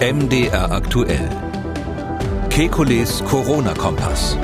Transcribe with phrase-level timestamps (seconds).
[0.00, 1.28] MDR aktuell.
[2.50, 4.38] Kekules Corona-Kompass.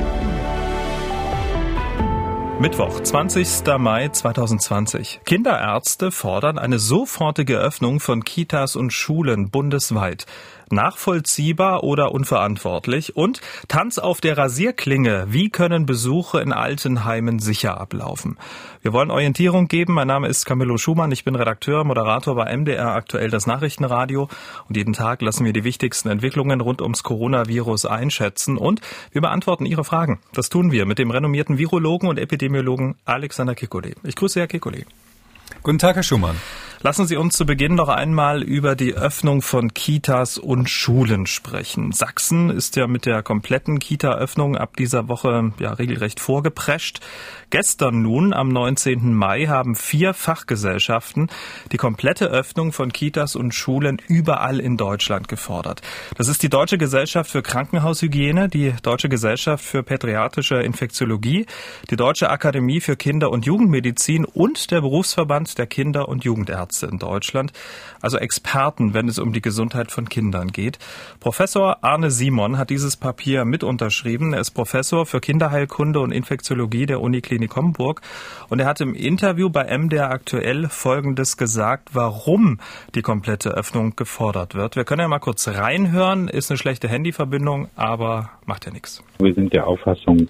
[2.59, 3.47] Mittwoch, 20.
[3.77, 5.21] Mai 2020.
[5.23, 10.25] Kinderärzte fordern eine sofortige Öffnung von Kitas und Schulen bundesweit
[10.71, 13.15] nachvollziehbar oder unverantwortlich?
[13.15, 15.27] Und Tanz auf der Rasierklinge.
[15.29, 18.37] Wie können Besuche in Altenheimen sicher ablaufen?
[18.81, 19.93] Wir wollen Orientierung geben.
[19.93, 21.11] Mein Name ist Camillo Schumann.
[21.11, 24.29] Ich bin Redakteur, Moderator bei MDR aktuell das Nachrichtenradio.
[24.67, 28.57] Und jeden Tag lassen wir die wichtigsten Entwicklungen rund ums Coronavirus einschätzen.
[28.57, 30.19] Und wir beantworten Ihre Fragen.
[30.33, 33.95] Das tun wir mit dem renommierten Virologen und Epidemiologen Alexander Kekulé.
[34.03, 34.85] Ich grüße Herr Kekulé.
[35.63, 36.35] Guten Tag, Herr Schumann.
[36.85, 41.91] Lassen Sie uns zu Beginn noch einmal über die Öffnung von Kitas und Schulen sprechen.
[41.91, 46.99] Sachsen ist ja mit der kompletten Kita-Öffnung ab dieser Woche ja regelrecht vorgeprescht.
[47.49, 49.15] Gestern nun, am 19.
[49.15, 51.29] Mai, haben vier Fachgesellschaften
[51.71, 55.81] die komplette Öffnung von Kitas und Schulen überall in Deutschland gefordert.
[56.17, 61.47] Das ist die Deutsche Gesellschaft für Krankenhaushygiene, die Deutsche Gesellschaft für Pädiatrische Infektiologie,
[61.89, 66.97] die Deutsche Akademie für Kinder- und Jugendmedizin und der Berufsverband der Kinder- und Jugendärzte in
[66.97, 67.53] Deutschland.
[68.01, 70.79] Also Experten, wenn es um die Gesundheit von Kindern geht.
[71.19, 74.33] Professor Arne Simon hat dieses Papier mit unterschrieben.
[74.33, 78.01] Er ist Professor für Kinderheilkunde und Infektiologie der Uniklinik Klinik Homburg.
[78.49, 82.59] Und er hat im Interview bei MDR aktuell Folgendes gesagt, warum
[82.95, 84.75] die komplette Öffnung gefordert wird.
[84.75, 86.27] Wir können ja mal kurz reinhören.
[86.27, 89.03] Ist eine schlechte Handyverbindung, aber macht ja nichts.
[89.19, 90.27] Wir sind der Auffassung,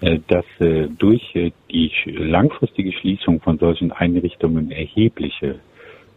[0.00, 5.60] äh, dass äh, durch äh, die langfristige Schließung von solchen Einrichtungen erhebliche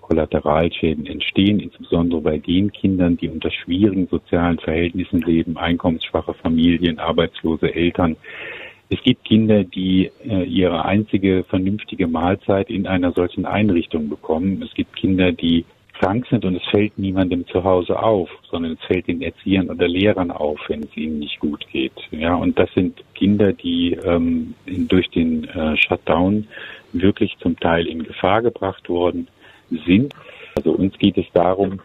[0.03, 7.73] Kollateralschäden entstehen, insbesondere bei den Kindern, die unter schwierigen sozialen Verhältnissen leben, einkommensschwache Familien, arbeitslose
[7.73, 8.17] Eltern,
[8.89, 14.61] es gibt Kinder, die äh, ihre einzige vernünftige Mahlzeit in einer solchen Einrichtung bekommen.
[14.61, 15.65] Es gibt Kinder, die
[15.99, 19.87] krank sind und es fällt niemandem zu Hause auf, sondern es fällt den Erziehern oder
[19.87, 21.93] Lehrern auf, wenn es ihnen nicht gut geht.
[22.11, 26.47] Ja, und das sind Kinder, die ähm, durch den äh, Shutdown
[26.92, 29.27] wirklich zum Teil in Gefahr gebracht worden
[29.86, 30.14] sind.
[30.56, 31.80] Also uns geht es darum,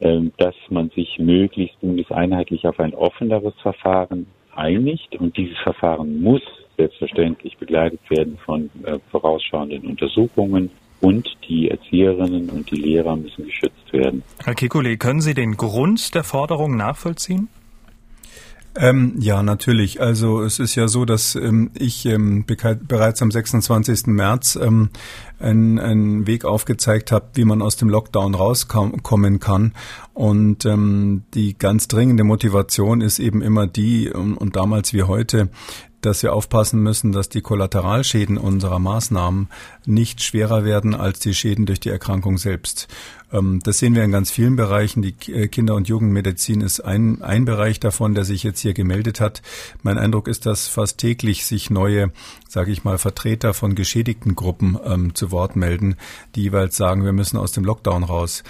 [0.00, 6.42] äh, dass man sich möglichst bundeseinheitlich auf ein offeneres Verfahren einigt und dieses Verfahren muss
[6.76, 10.70] selbstverständlich begleitet werden von äh, vorausschauenden Untersuchungen
[11.00, 14.22] und die Erzieherinnen und die Lehrer müssen geschützt werden.
[14.44, 17.48] Herr Kikuli, können Sie den Grund der Forderung nachvollziehen?
[18.76, 20.00] Ähm, ja, natürlich.
[20.00, 24.06] Also es ist ja so, dass ähm, ich ähm, bereits am 26.
[24.06, 24.90] März ähm,
[25.38, 29.74] einen, einen Weg aufgezeigt habe, wie man aus dem Lockdown rauskommen kann.
[30.12, 35.50] Und ähm, die ganz dringende Motivation ist eben immer die, und, und damals wie heute,
[36.04, 39.48] dass wir aufpassen müssen, dass die Kollateralschäden unserer Maßnahmen
[39.86, 42.88] nicht schwerer werden als die Schäden durch die Erkrankung selbst.
[43.32, 45.02] Ähm, das sehen wir in ganz vielen Bereichen.
[45.02, 49.20] Die äh, Kinder- und Jugendmedizin ist ein, ein Bereich davon, der sich jetzt hier gemeldet
[49.20, 49.42] hat.
[49.82, 52.12] Mein Eindruck ist, dass fast täglich sich neue,
[52.48, 55.96] sage ich mal, Vertreter von geschädigten Gruppen ähm, zu Wort melden,
[56.34, 58.44] die jeweils sagen, wir müssen aus dem Lockdown raus.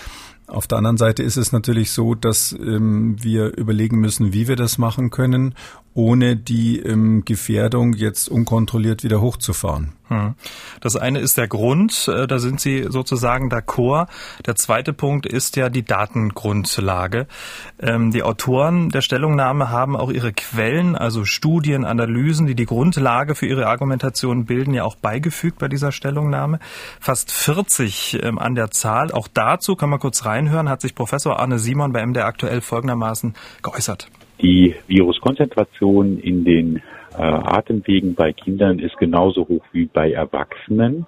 [0.47, 4.57] Auf der anderen Seite ist es natürlich so, dass ähm, wir überlegen müssen, wie wir
[4.57, 5.55] das machen können
[5.95, 9.93] ohne die ähm, Gefährdung jetzt unkontrolliert wieder hochzufahren.
[10.09, 10.35] Hm.
[10.81, 14.09] Das eine ist der Grund, äh, da sind Sie sozusagen d'accord.
[14.45, 17.27] Der zweite Punkt ist ja die Datengrundlage.
[17.81, 23.35] Ähm, die Autoren der Stellungnahme haben auch ihre Quellen, also Studien, Analysen, die die Grundlage
[23.35, 26.59] für ihre Argumentation bilden, ja auch beigefügt bei dieser Stellungnahme.
[27.01, 29.13] Fast 40 ähm, an der Zahl.
[29.13, 33.35] Auch dazu kann man kurz reinhören, hat sich Professor Arne Simon bei MDR aktuell folgendermaßen
[33.63, 34.09] geäußert.
[34.41, 36.77] Die Viruskonzentration in den
[37.17, 41.07] äh, Atemwegen bei Kindern ist genauso hoch wie bei Erwachsenen.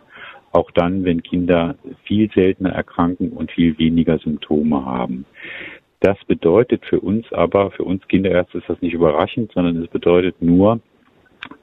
[0.53, 5.27] Auch dann, wenn Kinder viel seltener erkranken und viel weniger Symptome haben.
[6.01, 10.41] Das bedeutet für uns aber, für uns Kinderärzte ist das nicht überraschend, sondern es bedeutet
[10.41, 10.81] nur,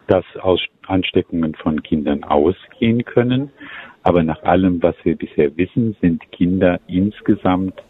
[0.07, 3.51] dass Aus Ansteckungen von Kindern ausgehen können.
[4.03, 7.81] Aber nach allem, was wir bisher wissen, sind Kinder insgesamt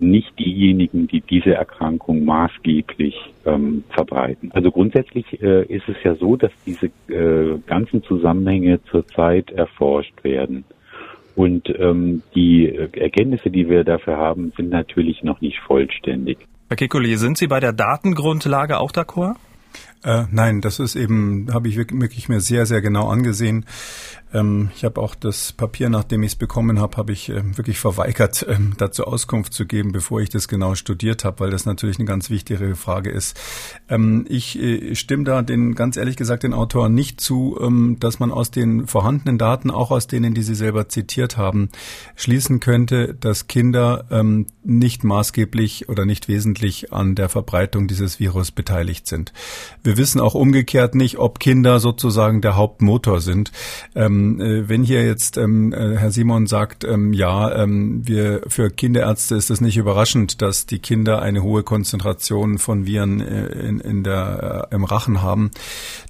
[0.00, 3.14] nicht diejenigen, die diese Erkrankung maßgeblich
[3.44, 4.50] ähm, verbreiten.
[4.52, 10.64] Also grundsätzlich äh, ist es ja so, dass diese äh, ganzen Zusammenhänge zurzeit erforscht werden.
[11.34, 16.38] Und ähm, die Erkenntnisse, die wir dafür haben, sind natürlich noch nicht vollständig.
[16.68, 19.36] Herr Kikuli, sind Sie bei der Datengrundlage auch d'accord?
[20.04, 23.66] Äh, nein, das ist eben, habe ich wirklich mir sehr, sehr genau angesehen.
[24.32, 27.78] Ähm, ich habe auch das Papier, nachdem ich es bekommen habe, habe ich äh, wirklich
[27.78, 31.98] verweigert, ähm, dazu Auskunft zu geben, bevor ich das genau studiert habe, weil das natürlich
[31.98, 33.38] eine ganz wichtige Frage ist.
[33.88, 38.18] Ähm, ich äh, stimme da den ganz ehrlich gesagt den Autoren nicht zu, ähm, dass
[38.18, 41.70] man aus den vorhandenen Daten, auch aus denen, die sie selber zitiert haben,
[42.14, 48.50] schließen könnte, dass Kinder ähm, nicht maßgeblich oder nicht wesentlich an der Verbreitung dieses Virus
[48.50, 49.32] beteiligt sind.
[49.82, 53.52] Wir wissen auch umgekehrt nicht, ob Kinder sozusagen der Hauptmotor sind.
[53.94, 58.70] Ähm, äh, wenn hier jetzt ähm, äh, Herr Simon sagt, ähm, ja, ähm, wir für
[58.70, 63.80] Kinderärzte ist es nicht überraschend, dass die Kinder eine hohe Konzentration von Viren äh, in,
[63.80, 65.50] in der, äh, im Rachen haben,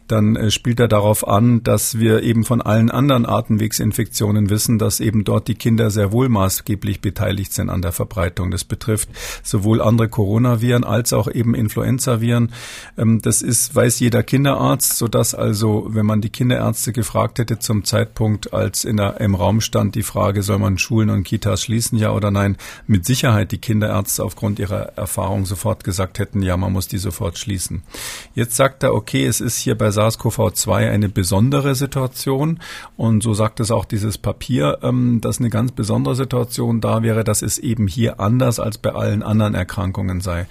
[0.09, 5.01] dann äh, spielt er darauf an, dass wir eben von allen anderen Atemwegsinfektionen wissen, dass
[5.01, 8.51] eben dort die Kinder sehr wohl maßgeblich beteiligt sind an der Verbreitung.
[8.51, 9.11] Das betrifft
[9.43, 12.53] sowohl andere Coronaviren als auch eben Influenzaviren.
[12.97, 17.85] Ähm, das ist, weiß jeder Kinderarzt, sodass also, wenn man die Kinderärzte gefragt hätte zum
[17.85, 17.98] Zeitpunkt,
[18.53, 22.13] als in der, im Raum stand die Frage, soll man Schulen und Kitas schließen, ja
[22.13, 22.57] oder nein,
[22.87, 27.39] mit Sicherheit die Kinderärzte aufgrund ihrer Erfahrung sofort gesagt hätten, ja, man muss die sofort
[27.39, 27.83] schließen.
[28.35, 32.61] Jetzt sagt er, okay, es ist hier bei SARS-CoV-2 eine besondere Situation.
[32.97, 37.25] Und so sagt es auch dieses Papier, ähm, dass eine ganz besondere Situation da wäre,
[37.25, 40.47] dass es eben hier anders als bei allen anderen Erkrankungen sei.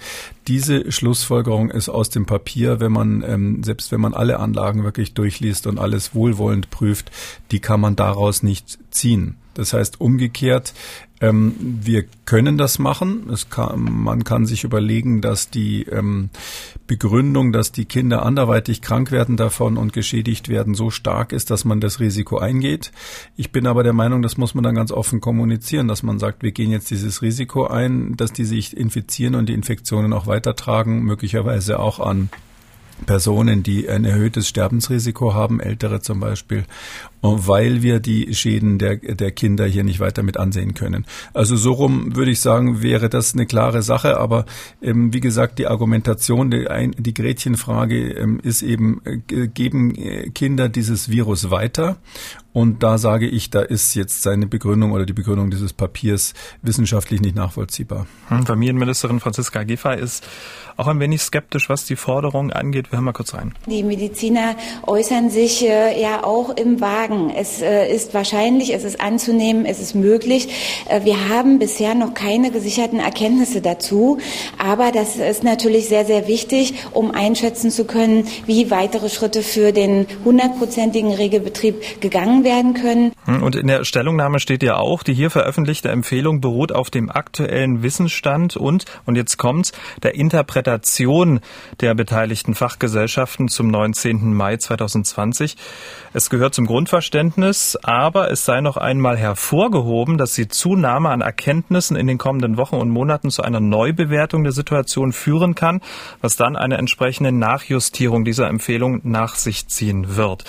[0.48, 5.12] Diese Schlussfolgerung ist aus dem Papier, wenn man, ähm, selbst wenn man alle Anlagen wirklich
[5.12, 7.10] durchliest und alles wohlwollend prüft,
[7.50, 9.36] die kann man daraus nicht ziehen.
[9.54, 10.72] Das heißt umgekehrt,
[11.20, 13.34] ähm, wir können das machen.
[13.50, 16.30] Kann, man kann sich überlegen, dass die ähm,
[16.86, 21.64] Begründung, dass die Kinder anderweitig krank werden davon und geschädigt werden, so stark ist, dass
[21.64, 22.92] man das Risiko eingeht.
[23.36, 26.42] Ich bin aber der Meinung, das muss man dann ganz offen kommunizieren, dass man sagt,
[26.42, 31.02] wir gehen jetzt dieses Risiko ein, dass die sich infizieren und die Infektionen auch weitertragen,
[31.02, 32.30] möglicherweise auch an
[33.06, 36.64] Personen, die ein erhöhtes Sterbensrisiko haben, ältere zum Beispiel,
[37.22, 41.04] weil wir die Schäden der, der Kinder hier nicht weiter mit ansehen können.
[41.34, 44.44] Also so rum würde ich sagen, wäre das eine klare Sache, aber
[44.82, 46.66] ähm, wie gesagt, die Argumentation, die,
[46.96, 51.98] die Gretchenfrage ähm, ist eben, äh, geben äh, Kinder dieses Virus weiter?
[52.58, 57.20] Und da sage ich, da ist jetzt seine Begründung oder die Begründung dieses Papiers wissenschaftlich
[57.20, 58.06] nicht nachvollziehbar.
[58.28, 60.26] Hm, Familienministerin Franziska Giffey ist
[60.76, 62.90] auch ein wenig skeptisch, was die Forderung angeht.
[62.90, 63.54] Wir hören mal kurz rein.
[63.66, 64.56] Die Mediziner
[64.86, 67.07] äußern sich äh, ja auch im Wagen.
[67.34, 70.48] Es äh, ist wahrscheinlich, es ist anzunehmen, es ist möglich.
[70.88, 74.18] Äh, wir haben bisher noch keine gesicherten Erkenntnisse dazu.
[74.58, 79.72] Aber das ist natürlich sehr, sehr wichtig, um einschätzen zu können, wie weitere Schritte für
[79.72, 83.12] den hundertprozentigen Regelbetrieb gegangen werden können.
[83.24, 87.10] Hm, und in der Stellungnahme steht ja auch, die hier veröffentlichte Empfehlung beruht auf dem
[87.10, 89.72] aktuellen Wissensstand und, und jetzt kommt's,
[90.02, 91.40] der Interpretation
[91.80, 94.34] der beteiligten Fachgesellschaften zum 19.
[94.34, 95.56] Mai 2020.
[96.12, 96.66] Es gehört zum
[96.98, 102.56] Grundverständnis, aber es sei noch einmal hervorgehoben, dass die Zunahme an Erkenntnissen in den kommenden
[102.56, 105.80] Wochen und Monaten zu einer Neubewertung der Situation führen kann,
[106.22, 110.42] was dann eine entsprechende Nachjustierung dieser Empfehlung nach sich ziehen wird.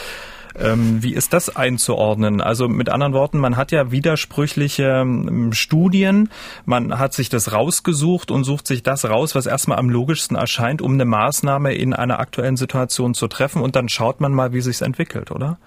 [0.60, 2.42] Ähm, wie ist das einzuordnen?
[2.42, 6.30] Also mit anderen Worten, man hat ja widersprüchliche ähm, Studien,
[6.66, 10.82] man hat sich das rausgesucht und sucht sich das raus, was erstmal am logischsten erscheint,
[10.82, 14.62] um eine Maßnahme in einer aktuellen Situation zu treffen und dann schaut man mal, wie
[14.62, 15.60] sich's entwickelt, oder?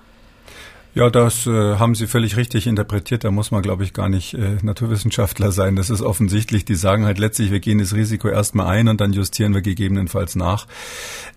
[0.95, 3.25] Ja, das äh, haben Sie völlig richtig interpretiert.
[3.25, 5.75] Da muss man, glaube ich, gar nicht äh, Naturwissenschaftler sein.
[5.75, 6.67] Das ist offensichtlich.
[6.67, 10.37] Die sagen halt letztlich, wir gehen das Risiko erstmal ein und dann justieren wir gegebenenfalls
[10.37, 10.67] nach.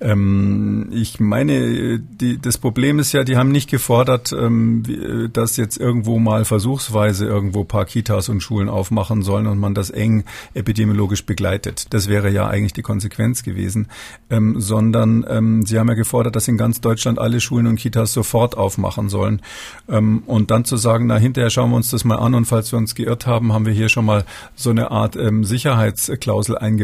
[0.02, 5.56] Ähm, ich meine, die, das Problem ist ja, die haben nicht gefordert, ähm, äh, dass
[5.56, 10.26] jetzt irgendwo mal versuchsweise irgendwo paar Kitas und Schulen aufmachen sollen und man das eng
[10.54, 11.94] epidemiologisch begleitet.
[11.94, 13.88] Das wäre ja eigentlich die Konsequenz gewesen.
[14.30, 18.12] Ähm, sondern ähm, sie haben ja gefordert, dass in ganz Deutschland alle Schulen und Kitas
[18.12, 19.42] sofort aufmachen sollen.
[19.88, 22.72] Ähm, und dann zu sagen, na hinterher schauen wir uns das mal an und falls
[22.72, 24.26] wir uns geirrt haben, haben wir hier schon mal
[24.56, 26.82] so eine Art ähm, Sicherheitsklausel ein,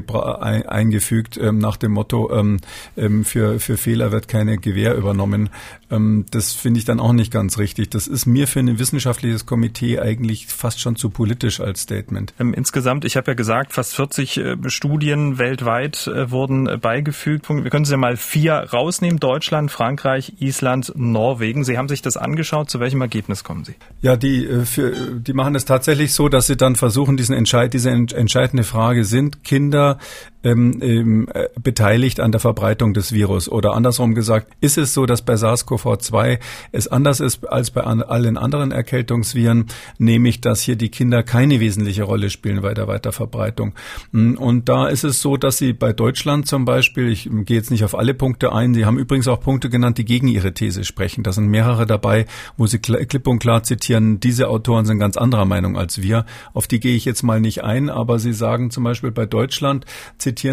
[0.67, 2.59] eingefügt ähm, nach dem Motto, ähm,
[2.95, 5.49] ähm, für, für Fehler wird keine Gewähr übernommen.
[5.89, 7.89] Ähm, das finde ich dann auch nicht ganz richtig.
[7.89, 12.33] Das ist mir für ein wissenschaftliches Komitee eigentlich fast schon zu politisch als Statement.
[12.37, 17.49] insgesamt, ich habe ja gesagt, fast 40 äh, Studien weltweit äh, wurden äh, beigefügt.
[17.49, 19.19] Wir können Sie mal vier rausnehmen.
[19.19, 21.63] Deutschland, Frankreich, Island, Norwegen.
[21.63, 22.69] Sie haben sich das angeschaut angeschaut.
[22.69, 23.75] Zu welchem Ergebnis kommen Sie?
[24.01, 27.73] Ja, die, äh, für, die machen es tatsächlich so, dass sie dann versuchen, diesen Entscheid,
[27.73, 29.97] diese entscheidende Frage, sind Kinder
[30.43, 33.49] ähm, ähm, äh, beteiligt an der Verbreitung des Virus?
[33.49, 36.39] Oder andersrum gesagt, ist es so, dass bei SARS-CoV-2
[36.71, 39.65] es anders ist als bei an, allen anderen Erkältungsviren,
[39.97, 43.73] nämlich dass hier die Kinder keine wesentliche Rolle spielen bei der Weiterverbreitung?
[44.11, 47.71] Hm, und da ist es so, dass sie bei Deutschland zum Beispiel, ich gehe jetzt
[47.71, 50.83] nicht auf alle Punkte ein, sie haben übrigens auch Punkte genannt, die gegen ihre These
[50.83, 51.23] sprechen.
[51.23, 52.25] Da sind mehrere dabei,
[52.57, 56.25] wo sie klipp und klar zitieren, diese Autoren sind ganz anderer Meinung als wir.
[56.53, 59.85] Auf die gehe ich jetzt mal nicht ein, aber sie sagen zum Beispiel bei Deutschland,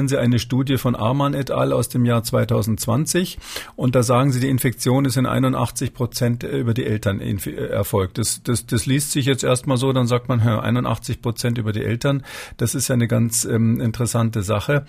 [0.09, 1.73] sie eine Studie von Arman et al.
[1.73, 3.39] aus dem Jahr 2020
[3.77, 8.19] und da sagen sie, die Infektion ist in 81 Prozent über die Eltern erfolgt.
[8.19, 11.85] Das, das, das liest sich jetzt erstmal so, dann sagt man, 81 Prozent über die
[11.85, 12.25] Eltern.
[12.57, 14.85] Das ist ja eine ganz ähm, interessante Sache.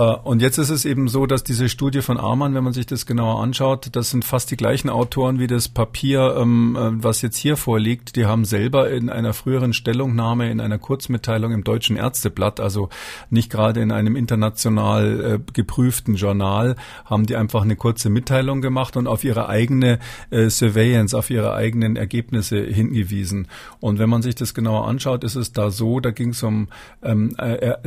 [0.00, 2.86] Äh, und jetzt ist es eben so, dass diese Studie von Arman, wenn man sich
[2.86, 7.20] das genauer anschaut, das sind fast die gleichen Autoren wie das Papier, ähm, äh, was
[7.22, 8.16] jetzt hier vorliegt.
[8.16, 12.88] Die haben selber in einer früheren Stellungnahme, in einer Kurzmitteilung im Deutschen Ärzteblatt, also
[13.28, 18.96] nicht gerade in einem international äh, geprüften Journal, haben die einfach eine kurze Mitteilung gemacht
[18.96, 19.98] und auf ihre eigene
[20.30, 23.48] Surveillance, auf ihre eigenen Ergebnisse hingewiesen.
[23.80, 26.68] Und wenn man sich das genauer anschaut, ist es da so, da ging es um
[27.02, 27.36] ähm,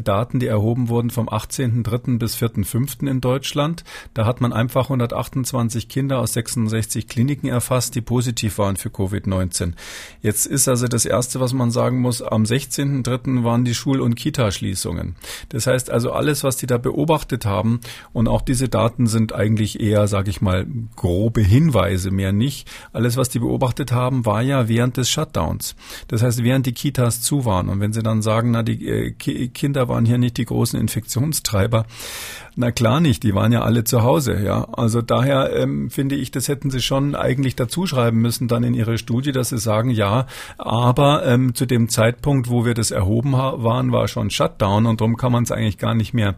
[0.03, 1.83] Daten, die erhoben wurden vom 18.
[2.05, 2.17] 3.
[2.17, 3.07] bis 4.5.
[3.07, 3.83] in Deutschland.
[4.13, 9.73] Da hat man einfach 128 Kinder aus 66 Kliniken erfasst, die positiv waren für Covid-19.
[10.21, 13.43] Jetzt ist also das Erste, was man sagen muss, am 16.3.
[13.43, 15.15] waren die Schul- und Kitaschließungen.
[15.49, 17.79] Das heißt also alles, was die da beobachtet haben
[18.11, 22.69] und auch diese Daten sind eigentlich eher, sage ich mal, grobe Hinweise, mehr nicht.
[22.91, 25.75] Alles, was die beobachtet haben, war ja während des Shutdowns.
[26.07, 27.69] Das heißt, während die Kitas zu waren.
[27.69, 31.85] Und wenn sie dann sagen, na, die äh, Kinder waren hier nicht die großen Infektionstreiber,
[32.55, 34.67] na klar nicht, die waren ja alle zu Hause, ja.
[34.73, 38.73] Also daher ähm, finde ich, das hätten sie schon eigentlich dazu schreiben müssen dann in
[38.73, 43.33] ihre Studie, dass sie sagen, ja, aber ähm, zu dem Zeitpunkt, wo wir das erhoben
[43.33, 46.35] waren, war schon Shutdown und darum kann man es eigentlich gar nicht mehr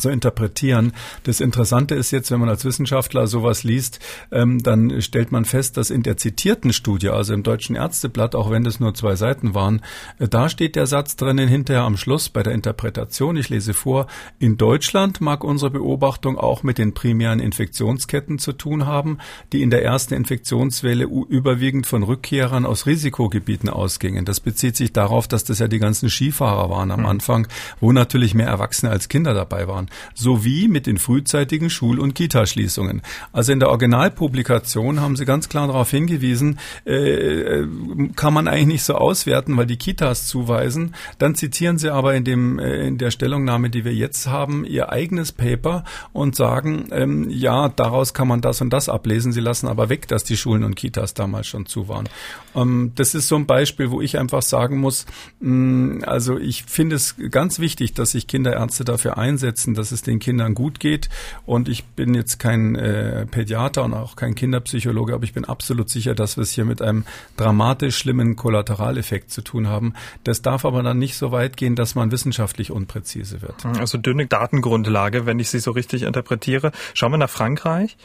[0.00, 0.92] so interpretieren.
[1.24, 5.76] Das Interessante ist jetzt, wenn man als Wissenschaftler sowas liest, ähm, dann stellt man fest,
[5.76, 9.54] dass in der zitierten Studie, also im Deutschen Ärzteblatt, auch wenn das nur zwei Seiten
[9.54, 9.82] waren,
[10.18, 13.36] äh, da steht der Satz drinnen hinterher am Schluss bei der Interpretation.
[13.36, 14.06] Ich lese vor,
[14.38, 19.18] in Deutschland mag unsere Beobachtung auch mit den primären Infektionsketten zu tun haben,
[19.52, 24.24] die in der ersten Infektionswelle überwiegend von Rückkehrern aus Risikogebieten ausgingen.
[24.24, 27.06] Das bezieht sich darauf, dass das ja die ganzen Skifahrer waren am hm.
[27.06, 27.48] Anfang,
[27.80, 29.83] wo natürlich mehr Erwachsene als Kinder dabei waren.
[29.84, 33.02] Jahren, sowie mit den frühzeitigen Schul- und Kitaschließungen.
[33.32, 37.64] Also in der Originalpublikation haben sie ganz klar darauf hingewiesen, äh,
[38.16, 40.94] kann man eigentlich nicht so auswerten, weil die Kitas zuweisen.
[41.18, 44.90] Dann zitieren sie aber in dem äh, in der Stellungnahme, die wir jetzt haben, ihr
[44.90, 49.32] eigenes Paper und sagen, ähm, ja, daraus kann man das und das ablesen.
[49.32, 52.08] Sie lassen aber weg, dass die Schulen und Kitas damals schon zu waren.
[52.54, 55.06] Ähm, das ist so ein Beispiel, wo ich einfach sagen muss,
[55.40, 60.18] mh, also ich finde es ganz wichtig, dass sich Kinderärzte dafür einsetzen, dass es den
[60.18, 61.08] Kindern gut geht.
[61.46, 65.88] Und ich bin jetzt kein äh, Pädiater und auch kein Kinderpsychologe, aber ich bin absolut
[65.88, 67.04] sicher, dass wir es hier mit einem
[67.36, 69.94] dramatisch schlimmen Kollateraleffekt zu tun haben.
[70.24, 73.64] Das darf aber dann nicht so weit gehen, dass man wissenschaftlich unpräzise wird.
[73.78, 76.72] Also dünne Datengrundlage, wenn ich sie so richtig interpretiere.
[76.94, 77.96] Schauen wir nach Frankreich.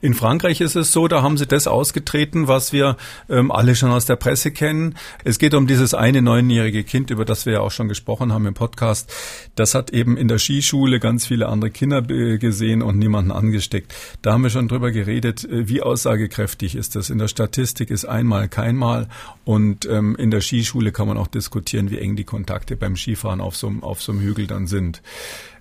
[0.00, 2.96] In Frankreich ist es so, da haben sie das ausgetreten, was wir
[3.28, 4.96] ähm, alle schon aus der Presse kennen.
[5.24, 8.46] Es geht um dieses eine neunjährige Kind, über das wir ja auch schon gesprochen haben
[8.46, 9.12] im Podcast.
[9.54, 13.94] Das hat eben in der Skischule ganz viele andere Kinder gesehen und niemanden angesteckt.
[14.22, 17.10] Da haben wir schon drüber geredet, äh, wie aussagekräftig ist das.
[17.10, 19.08] In der Statistik ist einmal keinmal
[19.44, 23.40] und ähm, in der Skischule kann man auch diskutieren, wie eng die Kontakte beim Skifahren
[23.40, 25.02] auf so, auf so einem Hügel dann sind.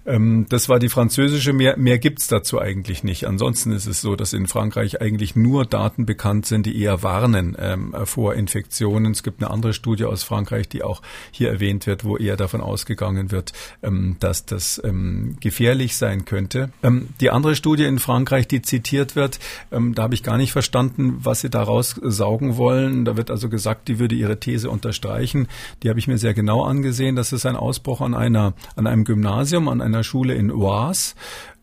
[0.06, 3.26] Ähm, das war die französische, mehr, mehr gibt's dazu eigentlich nicht.
[3.26, 7.56] Ansonsten ist es so, dass in Frankreich eigentlich nur Daten bekannt sind, die eher warnen
[7.60, 9.12] ähm, vor Infektionen.
[9.12, 12.62] Es gibt eine andere Studie aus Frankreich, die auch hier erwähnt wird, wo eher davon
[12.62, 16.70] ausgegangen wird, ähm, dass das ähm, gefährlich sein könnte.
[16.82, 19.40] Ähm, die andere Studie in Frankreich, die zitiert wird,
[19.72, 23.06] ähm, da habe ich gar nicht verstanden, was sie daraus saugen wollen.
[23.06, 25.48] Da wird also gesagt, die würde ihre These unterstreichen.
[25.82, 27.16] Die habe ich mir sehr genau angesehen.
[27.16, 31.14] Das ist ein Ausbruch an einer, an einem Gymnasium, an einer einer Schule in Oise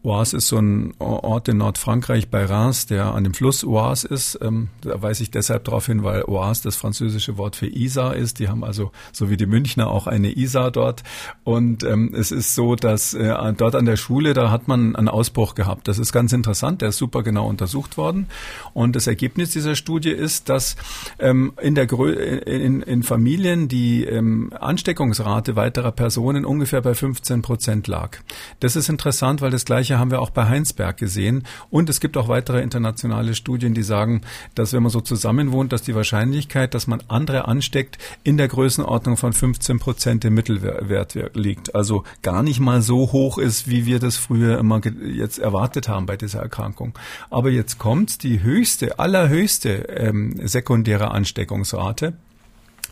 [0.02, 4.38] Oise ist so ein Ort in Nordfrankreich bei Reims, der an dem Fluss Oise ist.
[4.40, 8.38] Ähm, da weise ich deshalb darauf hin, weil Oise das französische Wort für Isar ist.
[8.38, 11.02] Die haben also, so wie die Münchner, auch eine Isar dort.
[11.45, 15.09] Und ähm, es ist so, dass äh, dort an der Schule, da hat man einen
[15.09, 15.87] Ausbruch gehabt.
[15.87, 18.28] Das ist ganz interessant, der ist super genau untersucht worden.
[18.73, 20.76] Und das Ergebnis dieser Studie ist, dass
[21.19, 27.87] ähm, in, der Grö in, in Familien die Ansteckungsrate weiterer Personen ungefähr bei 15 Prozent
[27.87, 28.19] lag.
[28.61, 31.42] Das ist interessant, weil das gleiche Gleiche haben wir auch bei Heinsberg gesehen.
[31.68, 34.20] Und es gibt auch weitere internationale Studien, die sagen,
[34.54, 38.47] dass wenn man so zusammen wohnt, dass die Wahrscheinlichkeit, dass man andere ansteckt, in der
[38.47, 41.75] Größenordnung von 15 Prozent im Mittelwert liegt.
[41.75, 46.06] Also gar nicht mal so hoch ist, wie wir das früher immer jetzt erwartet haben
[46.06, 46.97] bei dieser Erkrankung.
[47.28, 52.12] Aber jetzt kommt die höchste, allerhöchste ähm, sekundäre Ansteckungsrate.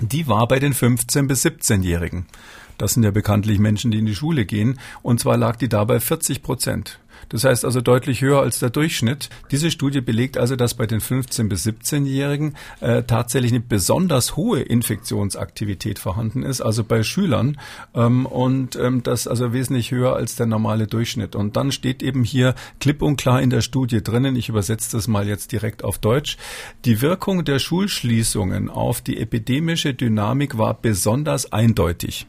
[0.01, 2.27] Die war bei den 15- bis 17-Jährigen.
[2.79, 4.79] Das sind ja bekanntlich Menschen, die in die Schule gehen.
[5.03, 7.01] Und zwar lag die dabei 40 Prozent.
[7.29, 9.29] Das heißt also deutlich höher als der Durchschnitt.
[9.51, 14.61] Diese Studie belegt also, dass bei den 15- bis 17-Jährigen äh, tatsächlich eine besonders hohe
[14.61, 17.59] Infektionsaktivität vorhanden ist, also bei Schülern
[17.95, 21.37] ähm, und ähm, das also wesentlich höher als der normale Durchschnitt.
[21.37, 25.09] Und dann steht eben hier klipp und klar in der Studie drinnen, ich übersetze das
[25.09, 26.39] mal jetzt direkt auf Deutsch,
[26.85, 32.27] die Wirkung der Schulschließungen auf die epidemische Dynamik war besonders eindeutig.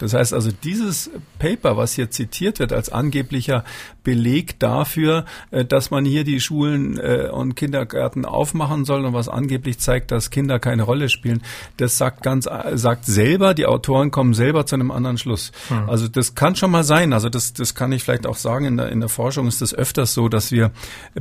[0.00, 3.64] Das heißt also, dieses Paper, was hier zitiert wird als angeblicher
[4.02, 9.28] Beleg dafür, äh, dass man hier die Schulen äh, und Kindergärten aufmachen soll und was
[9.28, 11.42] angeblich zeigt, dass Kinder keine Rolle spielen,
[11.76, 15.52] das sagt ganz, sagt selber, die Autoren kommen selber zu einem anderen Schluss.
[15.68, 15.88] Hm.
[15.88, 17.12] Also das kann schon mal sein.
[17.12, 18.64] Also das, das kann ich vielleicht auch sagen.
[18.64, 20.70] In der, in der Forschung ist es öfters so, dass wir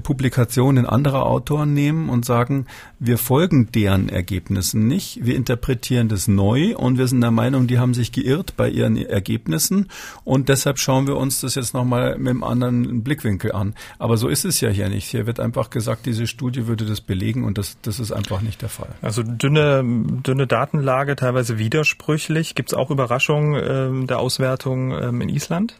[0.04, 2.66] Publikationen anderer Autoren nehmen und sagen,
[3.00, 5.26] wir folgen deren Ergebnissen nicht.
[5.26, 8.98] Wir interpretieren das neu und wir sind der Meinung, die haben sich geirrt bei ihren
[8.98, 9.88] Ergebnissen
[10.24, 13.74] und deshalb schauen wir uns das jetzt nochmal mit einem anderen Blickwinkel an.
[13.98, 15.06] Aber so ist es ja hier nicht.
[15.06, 18.62] Hier wird einfach gesagt, diese Studie würde das belegen und das, das ist einfach nicht
[18.62, 18.90] der Fall.
[19.02, 22.56] Also dünne, dünne Datenlage, teilweise widersprüchlich.
[22.56, 25.76] Gibt es auch Überraschungen äh, der Auswertung ähm, in Island?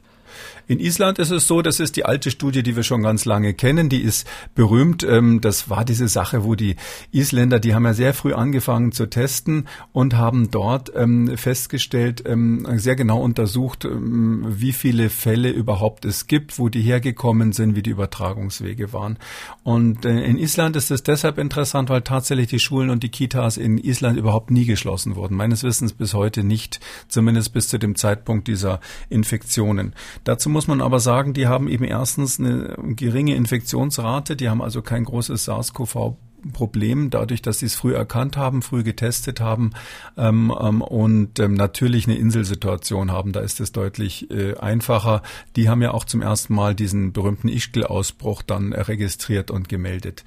[0.70, 3.56] In Island ist es so, das ist die alte Studie, die wir schon ganz lange
[3.56, 5.02] kennen, die ist berühmt.
[5.02, 6.76] Ähm, das war diese Sache, wo die
[7.12, 12.68] Isländer, die haben ja sehr früh angefangen zu testen und haben dort ähm, festgestellt, ähm,
[12.76, 17.90] sehr genau untersucht, wie viele Fälle überhaupt es gibt, wo die hergekommen sind, wie die
[17.90, 19.18] Übertragungswege waren.
[19.64, 23.58] Und äh, in Island ist es deshalb interessant, weil tatsächlich die Schulen und die Kitas
[23.58, 25.36] in Island überhaupt nie geschlossen wurden.
[25.36, 29.96] Meines Wissens bis heute nicht, zumindest bis zu dem Zeitpunkt dieser Infektionen.
[30.26, 34.82] Dazu muss man aber sagen, die haben eben erstens eine geringe Infektionsrate, die haben also
[34.82, 36.16] kein großes SARS-CoV
[36.54, 39.72] Problem, dadurch, dass sie es früh erkannt haben, früh getestet haben
[40.18, 43.32] ähm, ähm, und ähm, natürlich eine Inselsituation haben.
[43.32, 45.22] Da ist es deutlich äh, einfacher.
[45.56, 50.24] Die haben ja auch zum ersten Mal diesen berühmten Ischgl-Ausbruch dann registriert und gemeldet.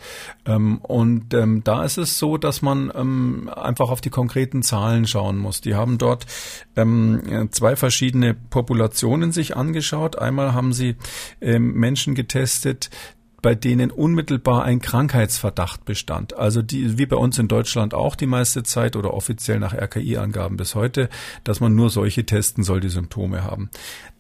[0.47, 5.07] Ähm, und ähm, da ist es so, dass man ähm, einfach auf die konkreten Zahlen
[5.07, 5.61] schauen muss.
[5.61, 6.26] Die haben dort
[7.50, 10.19] zwei verschiedene Populationen sich angeschaut.
[10.19, 10.97] Einmal haben sie
[11.40, 12.90] Menschen getestet,
[13.43, 16.37] bei denen unmittelbar ein Krankheitsverdacht bestand.
[16.37, 20.57] Also die, wie bei uns in Deutschland auch die meiste Zeit oder offiziell nach RKI-Angaben
[20.57, 21.09] bis heute,
[21.45, 23.71] dass man nur solche testen soll, die Symptome haben.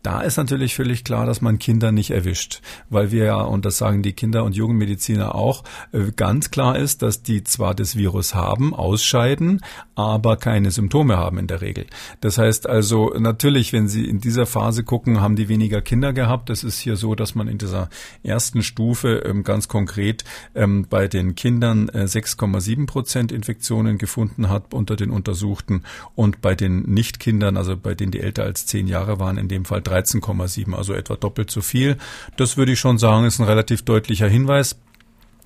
[0.02, 3.78] Da ist natürlich völlig klar, dass man Kinder nicht erwischt, weil wir ja, und das
[3.78, 8.34] sagen die Kinder- und Jugendmediziner auch, äh, ganz klar ist, dass die zwar das Virus
[8.34, 9.60] haben, ausscheiden,
[9.94, 11.86] aber keine Symptome haben in der Regel.
[12.20, 16.50] Das heißt also, natürlich, wenn Sie in dieser Phase gucken, haben die weniger Kinder gehabt.
[16.50, 17.88] Das ist hier so, dass man in dieser
[18.24, 24.74] ersten Stufe ähm, ganz konkret ähm, bei den Kindern 6,7 äh, Prozent Infektionen gefunden hat
[24.74, 25.82] unter den Untersuchten
[26.14, 29.64] und bei den Nichtkindern, also bei denen die älter als zehn Jahre waren, in dem
[29.64, 31.96] Fall 13,7, also etwa doppelt so viel.
[32.36, 34.76] Das würde ich schon sagen, ist ein relativ deutlicher Hinweis.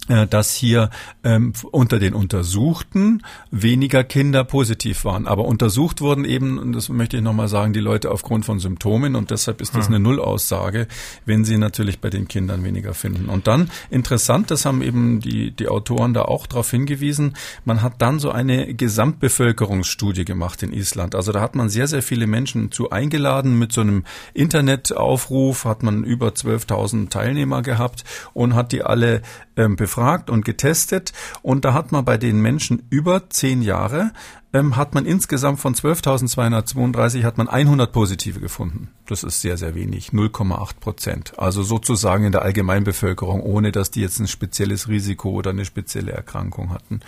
[0.09, 0.91] Äh, dass hier
[1.25, 5.27] ähm, unter den Untersuchten weniger Kinder positiv waren.
[5.27, 9.17] Aber untersucht wurden eben, und das möchte ich nochmal sagen, die Leute aufgrund von Symptomen
[9.17, 9.95] und deshalb ist das hm.
[9.95, 10.87] eine Nullaussage,
[11.25, 13.29] wenn sie natürlich bei den Kindern weniger finden.
[13.29, 17.95] Und dann interessant, das haben eben die, die Autoren da auch darauf hingewiesen, man hat
[18.01, 21.17] dann so eine Gesamtbevölkerungsstudie gemacht in Island.
[21.17, 25.83] Also da hat man sehr, sehr viele Menschen zu eingeladen mit so einem Internetaufruf, hat
[25.83, 29.23] man über 12.000 Teilnehmer gehabt und hat die alle
[29.57, 34.13] ähm, befragt befragt und getestet und da hat man bei den Menschen über zehn Jahre
[34.53, 38.89] ähm, hat man insgesamt von 12.232 hat man 100 Positive gefunden.
[39.07, 41.39] Das ist sehr, sehr wenig, 0,8 Prozent.
[41.39, 46.13] Also sozusagen in der Allgemeinbevölkerung, ohne dass die jetzt ein spezielles Risiko oder eine spezielle
[46.13, 47.01] Erkrankung hatten.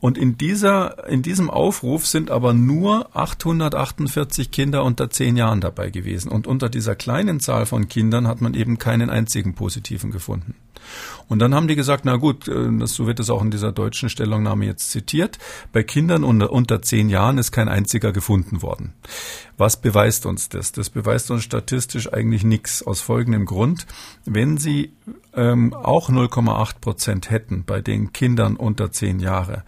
[0.00, 5.90] Und in dieser, in diesem Aufruf sind aber nur 848 Kinder unter zehn Jahren dabei
[5.90, 6.30] gewesen.
[6.30, 10.54] Und unter dieser kleinen Zahl von Kindern hat man eben keinen einzigen Positiven gefunden.
[11.28, 14.08] Und dann haben die gesagt, na gut, äh, so wird es auch in dieser deutschen
[14.08, 15.38] Stellungnahme jetzt zitiert,
[15.72, 18.94] bei Kindern unter, unter zehn Jahren ist kein einziger gefunden worden.
[19.56, 20.72] Was beweist uns das?
[20.72, 22.82] Das beweist uns statistisch eigentlich nichts.
[22.82, 23.86] Aus folgendem Grund,
[24.24, 24.92] wenn Sie
[25.34, 29.62] ähm, auch 0,8 Prozent hätten bei den Kindern unter zehn Jahre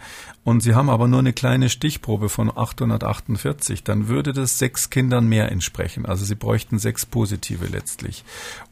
[0.44, 5.29] und Sie haben aber nur eine kleine Stichprobe von 848, dann würde das sechs Kindern
[5.29, 6.05] mehr entsprechen.
[6.05, 8.25] Also Sie bräuchten sechs positive letztlich.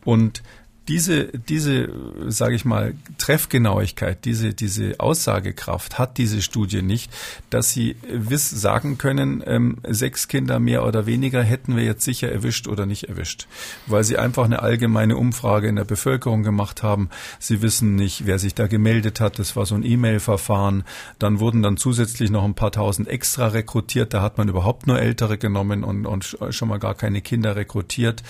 [0.04, 0.42] Und
[0.88, 1.88] diese, diese,
[2.28, 7.12] sage ich mal, Treffgenauigkeit, diese, diese Aussagekraft hat diese Studie nicht,
[7.50, 12.32] dass sie wiss sagen können, ähm, sechs Kinder mehr oder weniger hätten wir jetzt sicher
[12.32, 13.46] erwischt oder nicht erwischt,
[13.86, 17.10] weil sie einfach eine allgemeine Umfrage in der Bevölkerung gemacht haben.
[17.38, 19.38] Sie wissen nicht, wer sich da gemeldet hat.
[19.38, 20.84] Das war so ein E-Mail-Verfahren.
[21.18, 24.12] Dann wurden dann zusätzlich noch ein paar tausend extra rekrutiert.
[24.14, 28.22] Da hat man überhaupt nur Ältere genommen und, und schon mal gar keine Kinder rekrutiert.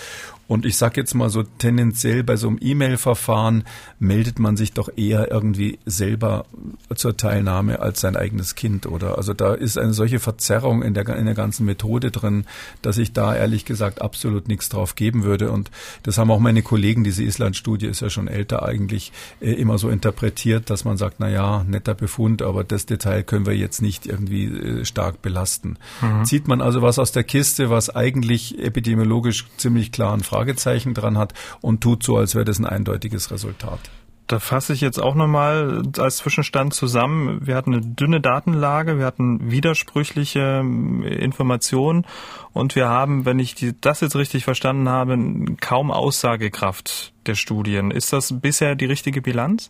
[0.51, 3.63] Und ich sage jetzt mal so tendenziell bei so einem E-Mail-Verfahren
[3.99, 6.45] meldet man sich doch eher irgendwie selber
[6.93, 9.17] zur Teilnahme als sein eigenes Kind, oder?
[9.17, 12.45] Also da ist eine solche Verzerrung in der, in der ganzen Methode drin,
[12.81, 15.51] dass ich da ehrlich gesagt absolut nichts drauf geben würde.
[15.51, 15.71] Und
[16.03, 19.89] das haben auch meine Kollegen, diese Island-Studie ist ja schon älter eigentlich, äh, immer so
[19.89, 24.05] interpretiert, dass man sagt, na ja, netter Befund, aber das Detail können wir jetzt nicht
[24.05, 25.77] irgendwie äh, stark belasten.
[26.01, 26.25] Mhm.
[26.25, 31.19] Zieht man also was aus der Kiste, was eigentlich epidemiologisch ziemlich klaren Fragen Fragezeichen dran
[31.19, 33.79] hat und tut so, als wäre das ein eindeutiges Resultat.
[34.27, 37.45] Da fasse ich jetzt auch nochmal als Zwischenstand zusammen.
[37.45, 42.05] Wir hatten eine dünne Datenlage, wir hatten widersprüchliche ähm, Informationen
[42.53, 45.17] und wir haben, wenn ich das jetzt richtig verstanden habe,
[45.59, 47.91] kaum Aussagekraft der Studien.
[47.91, 49.69] Ist das bisher die richtige Bilanz?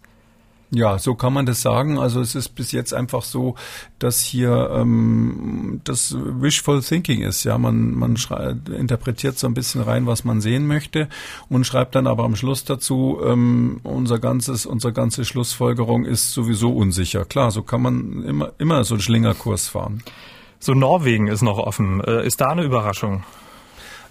[0.74, 2.00] Ja, so kann man das sagen.
[2.00, 3.56] Also es ist bis jetzt einfach so,
[4.00, 7.44] dass hier ähm, das Wishful Thinking ist.
[7.44, 8.16] Ja, man man
[8.78, 11.10] interpretiert so ein bisschen rein, was man sehen möchte
[11.50, 16.72] und schreibt dann aber am Schluss dazu, ähm, unser ganzes unsere ganze Schlussfolgerung ist sowieso
[16.72, 17.26] unsicher.
[17.26, 20.04] Klar, so kann man immer immer so einen Schlingerkurs fahren.
[20.60, 22.02] So Norwegen ist noch offen.
[22.02, 23.24] Äh, ist da eine Überraschung?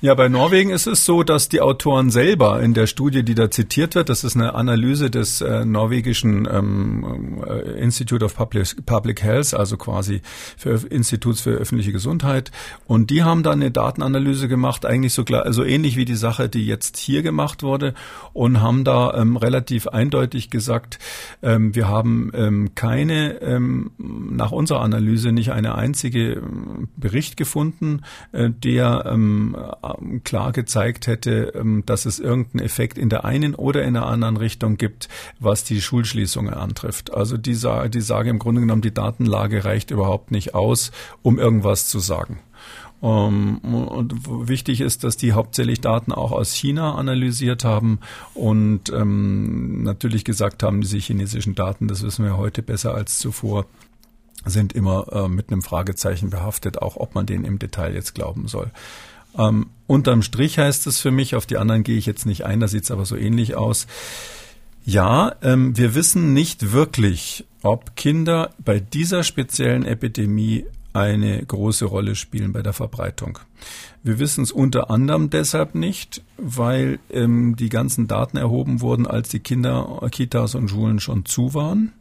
[0.02, 3.50] Ja, bei Norwegen ist es so, dass die Autoren selber in der Studie, die da
[3.50, 9.22] zitiert wird, das ist eine Analyse des äh, norwegischen ähm, äh, Institute of Public, Public
[9.22, 10.22] Health, also quasi
[10.56, 12.50] für Instituts für öffentliche Gesundheit,
[12.86, 16.64] und die haben dann eine Datenanalyse gemacht, eigentlich so, so ähnlich wie die Sache, die
[16.64, 17.92] jetzt hier gemacht wurde,
[18.32, 20.98] und haben da ähm, relativ eindeutig gesagt,
[21.42, 28.00] ähm, wir haben ähm, keine, ähm, nach unserer Analyse nicht eine einzige ähm, Bericht gefunden,
[28.32, 29.54] äh, der ähm,
[30.24, 34.36] klar gezeigt hätte, ähm, dass es irgendeinen Effekt in der einen oder in der anderen
[34.36, 37.12] Richtung gibt, was die Schulschließungen antrifft.
[37.12, 37.56] Also die,
[37.88, 40.90] die sage im Grunde genommen, die Datenlage reicht überhaupt nicht aus,
[41.22, 42.40] um irgendwas zu sagen.
[43.02, 48.00] Ähm, und wichtig ist, dass die hauptsächlich Daten auch aus China analysiert haben
[48.34, 53.66] und ähm, natürlich gesagt haben, diese chinesischen Daten, das wissen wir heute besser als zuvor,
[54.44, 58.48] sind immer äh, mit einem Fragezeichen behaftet, auch ob man denen im Detail jetzt glauben
[58.48, 58.70] soll.
[59.38, 62.60] Ähm, unterm Strich heißt es für mich, auf die anderen gehe ich jetzt nicht ein,
[62.60, 63.86] da sieht es aber so ähnlich aus.
[64.84, 72.16] Ja, ähm, wir wissen nicht wirklich, ob Kinder bei dieser speziellen Epidemie eine große Rolle
[72.16, 73.38] spielen bei der Verbreitung.
[74.02, 79.28] Wir wissen es unter anderem deshalb nicht, weil ähm, die ganzen Daten erhoben wurden, als
[79.28, 81.92] die Kinder, Kitas und Schulen schon zu waren.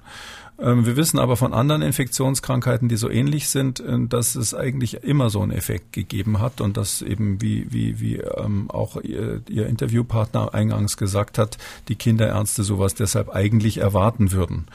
[0.62, 5.04] Ähm, wir wissen aber von anderen Infektionskrankheiten, die so ähnlich sind, äh, dass es eigentlich
[5.04, 9.42] immer so einen Effekt gegeben hat und dass eben, wie, wie, wie ähm, auch ihr,
[9.50, 14.66] ihr Interviewpartner eingangs gesagt hat, die Kinderärzte sowas deshalb eigentlich erwarten würden.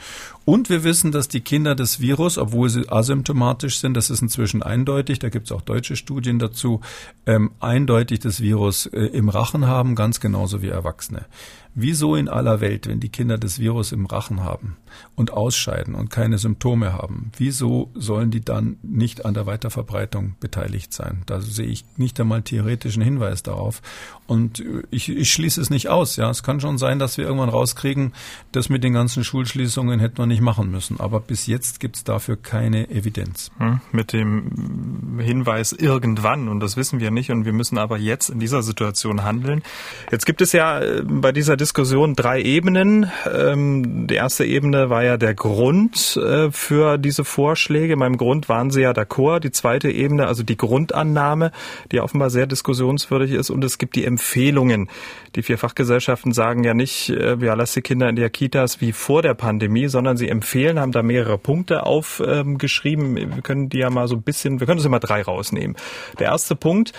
[0.45, 4.61] Und wir wissen, dass die Kinder des Virus, obwohl sie asymptomatisch sind, das ist inzwischen
[4.61, 6.81] eindeutig, da gibt es auch deutsche Studien dazu,
[7.25, 11.25] ähm, eindeutig das Virus äh, im Rachen haben, ganz genauso wie Erwachsene.
[11.77, 14.77] Wieso in aller Welt, wenn die Kinder das Virus im Rachen haben
[15.15, 20.93] und ausscheiden und keine Symptome haben, wieso sollen die dann nicht an der Weiterverbreitung beteiligt
[20.93, 21.23] sein?
[21.25, 23.81] Da sehe ich nicht einmal theoretischen Hinweis darauf.
[24.25, 26.15] Und ich, ich schließe es nicht aus.
[26.15, 28.13] Ja, es kann schon sein, dass wir irgendwann rauskriegen,
[28.53, 30.99] das mit den ganzen Schulschließungen hätten wir nicht machen müssen.
[30.99, 33.51] Aber bis jetzt gibt es dafür keine Evidenz.
[33.57, 38.29] Hm, mit dem Hinweis irgendwann, und das wissen wir nicht, und wir müssen aber jetzt
[38.29, 39.63] in dieser Situation handeln.
[40.11, 43.11] Jetzt gibt es ja äh, bei dieser Diskussion drei Ebenen.
[43.31, 47.97] Ähm, die erste Ebene war ja der Grund äh, für diese Vorschläge.
[47.97, 49.39] Beim Grund waren sie ja d'accord.
[49.39, 51.51] Die zweite Ebene, also die Grundannahme,
[51.91, 53.49] die offenbar sehr diskussionswürdig ist.
[53.49, 54.89] Und es gibt die Empfehlungen.
[55.35, 58.91] Die vier Fachgesellschaften sagen ja nicht, äh, ja, lass die Kinder in der Kitas wie
[58.91, 63.15] vor der Pandemie, sondern sie empfehlen, haben da mehrere Punkte aufgeschrieben.
[63.15, 65.75] wir können die ja mal so ein bisschen, wir können uns immer drei rausnehmen.
[66.19, 66.93] Der erste Punkt,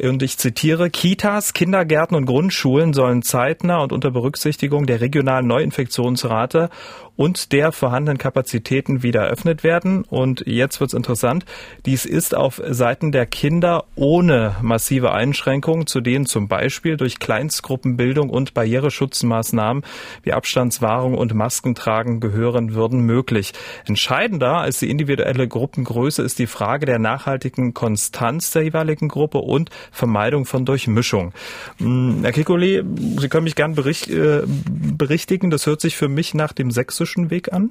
[0.00, 6.70] und ich zitiere, Kitas, Kindergärten und Grundschulen sollen zeitnah und unter Berücksichtigung der regionalen Neuinfektionsrate
[7.16, 10.04] und der vorhandenen Kapazitäten wieder eröffnet werden.
[10.04, 11.44] Und jetzt wird's interessant.
[11.84, 18.30] Dies ist auf Seiten der Kinder ohne massive Einschränkungen, zu denen zum Beispiel durch Kleinstgruppenbildung
[18.30, 19.84] und Barriereschutzmaßnahmen
[20.22, 23.52] wie Abstandswahrung und Maskentragen gehören würden, möglich.
[23.86, 29.70] Entscheidender als die individuelle Gruppengröße ist die Frage der nachhaltigen Konstanz der jeweiligen Gruppe und
[29.90, 31.32] Vermeidung von Durchmischung.
[31.78, 32.82] Hm, Herr Kikoli,
[33.18, 35.50] Sie können mich gern bericht, äh, berichtigen.
[35.50, 37.70] Das hört sich für mich nach dem sächsischen Weg an.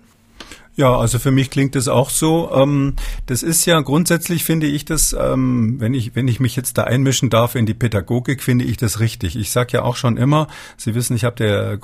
[0.77, 2.49] Ja, also für mich klingt es auch so.
[2.53, 6.77] Ähm, das ist ja grundsätzlich finde ich das, ähm, wenn ich wenn ich mich jetzt
[6.77, 9.35] da einmischen darf in die Pädagogik, finde ich das richtig.
[9.35, 11.79] Ich sage ja auch schon immer, Sie wissen, ich habe der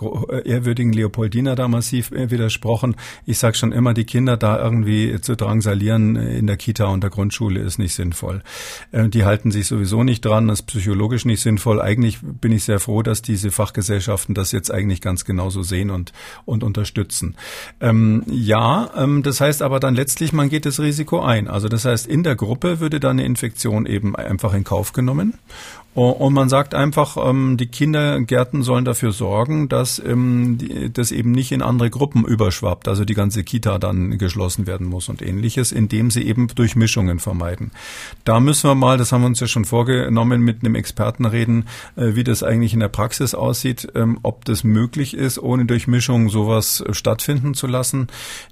[0.46, 2.96] ehrwürdigen Leopoldina da massiv äh, widersprochen.
[3.26, 7.10] Ich sage schon immer, die Kinder da irgendwie zu drangsalieren in der Kita und der
[7.10, 8.42] Grundschule ist nicht sinnvoll.
[8.94, 11.82] Äh, die halten sich sowieso nicht dran, das ist psychologisch nicht sinnvoll.
[11.82, 16.14] Eigentlich bin ich sehr froh, dass diese Fachgesellschaften das jetzt eigentlich ganz genauso sehen und
[16.46, 17.36] und unterstützen.
[17.82, 18.24] Ähm,
[18.96, 21.48] ähm, das heißt aber dann letztlich, man geht das Risiko ein.
[21.48, 25.36] Also das heißt, in der Gruppe würde dann eine Infektion eben einfach in Kauf genommen.
[25.98, 30.60] Und man sagt einfach, ähm, die Kindergärten sollen dafür sorgen, dass ähm,
[30.94, 35.10] das eben nicht in andere Gruppen überschwappt, also die ganze Kita dann geschlossen werden muss
[35.10, 37.72] und ähnliches, indem sie eben Durchmischungen vermeiden.
[38.26, 41.66] Da müssen wir mal, das haben wir uns ja schon vorgenommen, mit einem Experten reden,
[41.96, 46.30] äh, wie das eigentlich in der Praxis aussieht, ähm, ob das möglich ist, ohne Durchmischung
[46.30, 48.06] sowas stattfinden zu lassen.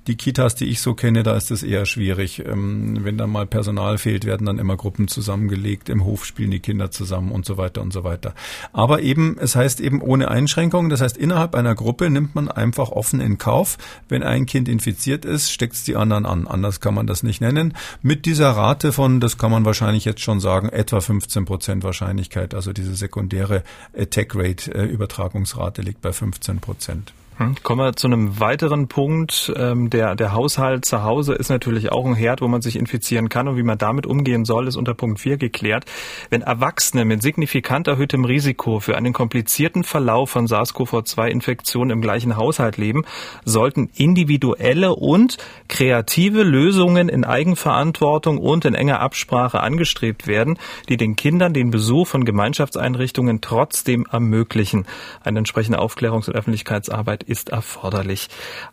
[0.08, 2.42] Die Kitas, die ich so kenne, da ist es eher schwierig.
[2.44, 6.90] Wenn dann mal Personal fehlt, werden dann immer Gruppen zusammengelegt, im Hof spielen die Kinder
[6.90, 8.34] zusammen und so weiter und so weiter.
[8.74, 10.90] Aber eben, es heißt eben ohne Einschränkungen.
[10.90, 13.78] Das heißt, innerhalb einer Gruppe nimmt man einfach offen in Kauf,
[14.10, 16.48] wenn ein Kind infiziert ist, steckt es die anderen an.
[16.48, 17.76] Anders kann man das nicht nennen.
[18.02, 22.56] Mit dieser Rate von, das kann man wahrscheinlich jetzt schon sagen, etwa 15 Prozent Wahrscheinlichkeit.
[22.56, 23.64] Also diese sekundäre
[23.96, 27.14] Attack Rate, äh, Übertragungsrate liegt bei 15 Prozent.
[27.38, 29.52] Hm, kommen wir zu einem weiteren Punkt.
[29.58, 33.28] Ähm, der, der Haushalt zu Hause ist natürlich auch ein Herd, wo man sich infizieren
[33.28, 35.84] kann und wie man damit umgehen soll, ist unter Punkt 4 geklärt.
[36.30, 42.78] Wenn Erwachsene mit signifikant erhöhtem Risiko für einen komplizierten Verlauf von SARS-CoV-2-Infektionen im gleichen Haushalt
[42.78, 43.04] leben,
[43.44, 51.18] sollten individuelle und kreative Lösungen in Eigenverantwortung und in enger Absprache angestrebt werden, die den
[51.18, 54.86] Kindern den Besuch von Gemeinschaftseinrichtungen trotzdem ermöglichen.
[55.22, 58.28] Eine entsprechende Aufklärungs- und Öffentlichkeitsarbeit ist erforderlich.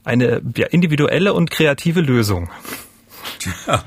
[0.05, 2.51] Eine ja, individuelle und kreative Lösung.
[3.67, 3.85] Ja,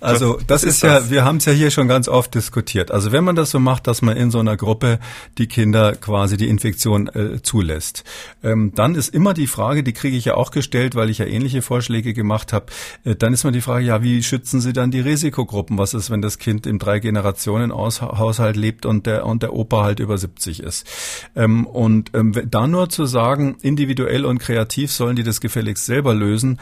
[0.00, 1.04] also das ist, ist das?
[1.04, 2.90] ja, wir haben es ja hier schon ganz oft diskutiert.
[2.90, 4.98] Also wenn man das so macht, dass man in so einer Gruppe
[5.38, 8.04] die Kinder quasi die Infektion äh, zulässt,
[8.42, 11.26] ähm, dann ist immer die Frage, die kriege ich ja auch gestellt, weil ich ja
[11.26, 12.66] ähnliche Vorschläge gemacht habe,
[13.04, 15.78] äh, dann ist immer die Frage, ja, wie schützen Sie dann die Risikogruppen?
[15.78, 19.82] Was ist, wenn das Kind im drei Generationen Haushalt lebt und der und der Opa
[19.82, 20.86] halt über 70 ist?
[21.34, 26.14] Ähm, und ähm, da nur zu sagen, individuell und kreativ sollen die das gefälligst selber
[26.14, 26.58] lösen,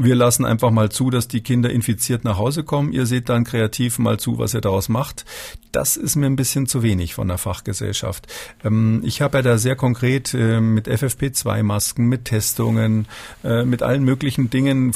[0.00, 2.92] wir lassen einfach mal zu, dass die Kinder infiziert nach Hause kommen.
[2.92, 5.24] Ihr seht dann kreativ mal zu, was ihr daraus macht.
[5.72, 8.28] Das ist mir ein bisschen zu wenig von der Fachgesellschaft.
[8.64, 13.06] Ähm, ich habe ja da sehr konkret äh, mit FFP2-Masken, mit Testungen,
[13.42, 14.92] äh, mit allen möglichen Dingen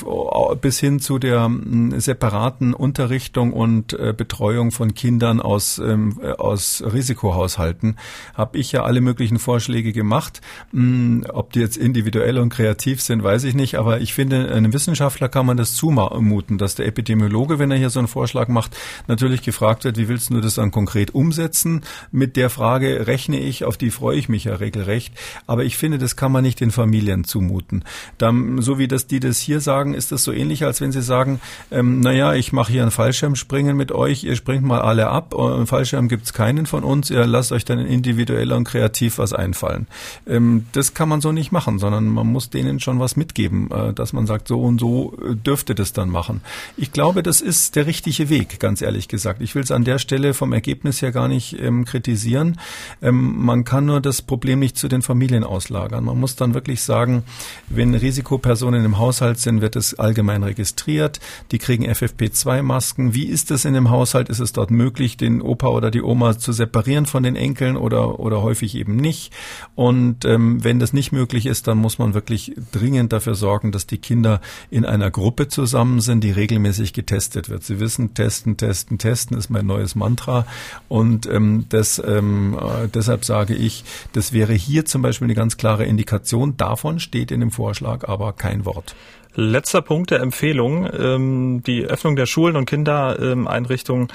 [0.61, 1.51] bis hin zu der
[1.97, 7.97] separaten Unterrichtung und äh, Betreuung von Kindern aus, ähm, aus Risikohaushalten,
[8.35, 10.41] habe ich ja alle möglichen Vorschläge gemacht.
[11.29, 14.92] Ob die jetzt individuell und kreativ sind, weiß ich nicht, aber ich finde, eine Wissenschaft
[14.93, 18.77] Wissenschaftler kann man das zumuten, dass der Epidemiologe, wenn er hier so einen Vorschlag macht,
[19.09, 21.81] natürlich gefragt wird, wie willst du das dann konkret umsetzen?
[22.11, 25.15] Mit der Frage rechne ich, auf die freue ich mich ja regelrecht.
[25.47, 27.85] Aber ich finde, das kann man nicht den Familien zumuten.
[28.19, 31.01] Dann, so wie das die das hier sagen, ist das so ähnlich, als wenn sie
[31.01, 35.33] sagen, ähm, naja, ich mache hier ein Fallschirmspringen mit euch, ihr springt mal alle ab,
[35.33, 39.87] im Fallschirm gibt's keinen von uns, ihr lasst euch dann individuell und kreativ was einfallen.
[40.27, 43.95] Ähm, das kann man so nicht machen, sondern man muss denen schon was mitgeben, äh,
[43.95, 46.41] dass man sagt, so und so äh, dürfte das dann machen.
[46.77, 49.41] Ich glaube, das ist der richtige Weg, ganz ehrlich gesagt.
[49.41, 52.59] Ich will es an der Stelle vom Ergebnis her gar nicht ähm, kritisieren.
[53.01, 56.03] Ähm, man kann nur das Problem nicht zu den Familien auslagern.
[56.03, 57.23] Man muss dann wirklich sagen,
[57.69, 61.21] wenn Risikopersonen im Haushalt sind, wird es allgemein registriert.
[61.53, 63.15] Die kriegen FFP2-Masken.
[63.15, 64.29] Wie ist es in dem Haushalt?
[64.31, 68.19] Ist es dort möglich, den Opa oder die Oma zu separieren von den Enkeln oder,
[68.19, 69.33] oder häufig eben nicht?
[69.77, 73.87] Und ähm, wenn das nicht möglich ist, dann muss man wirklich dringend dafür sorgen, dass
[73.87, 74.41] die Kinder
[74.73, 77.63] in einer Gruppe zusammen sind, die regelmäßig getestet wird.
[77.63, 80.47] Sie wissen, testen, testen, testen ist mein neues Mantra.
[80.89, 85.59] Und ähm, das, ähm, äh, deshalb sage ich, das wäre hier zum Beispiel eine ganz
[85.59, 86.57] klare Indikation.
[86.57, 88.97] Davon steht in dem Vorschlag aber kein Wort.
[89.35, 94.09] Letzter Punkt der Empfehlung, ähm, die Öffnung der Schulen und Kindereinrichtungen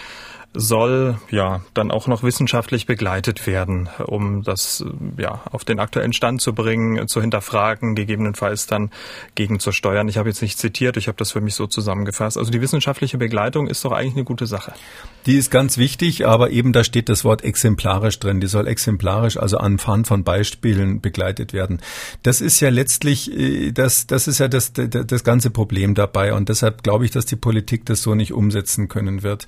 [0.53, 4.83] soll ja dann auch noch wissenschaftlich begleitet werden, um das
[5.17, 8.89] ja auf den aktuellen Stand zu bringen, zu hinterfragen, gegebenenfalls dann
[9.36, 10.07] gegen zu steuern.
[10.07, 12.38] Ich habe jetzt nicht zitiert, ich habe das für mich so zusammengefasst.
[12.38, 14.73] Also die wissenschaftliche Begleitung ist doch eigentlich eine gute Sache.
[15.25, 18.39] Die ist ganz wichtig, aber eben da steht das Wort exemplarisch drin.
[18.39, 21.81] Die soll exemplarisch, also anhand von Beispielen begleitet werden.
[22.23, 26.33] Das ist ja letztlich, äh, das, das ist ja das, das, das ganze Problem dabei
[26.33, 29.45] und deshalb glaube ich, dass die Politik das so nicht umsetzen können wird.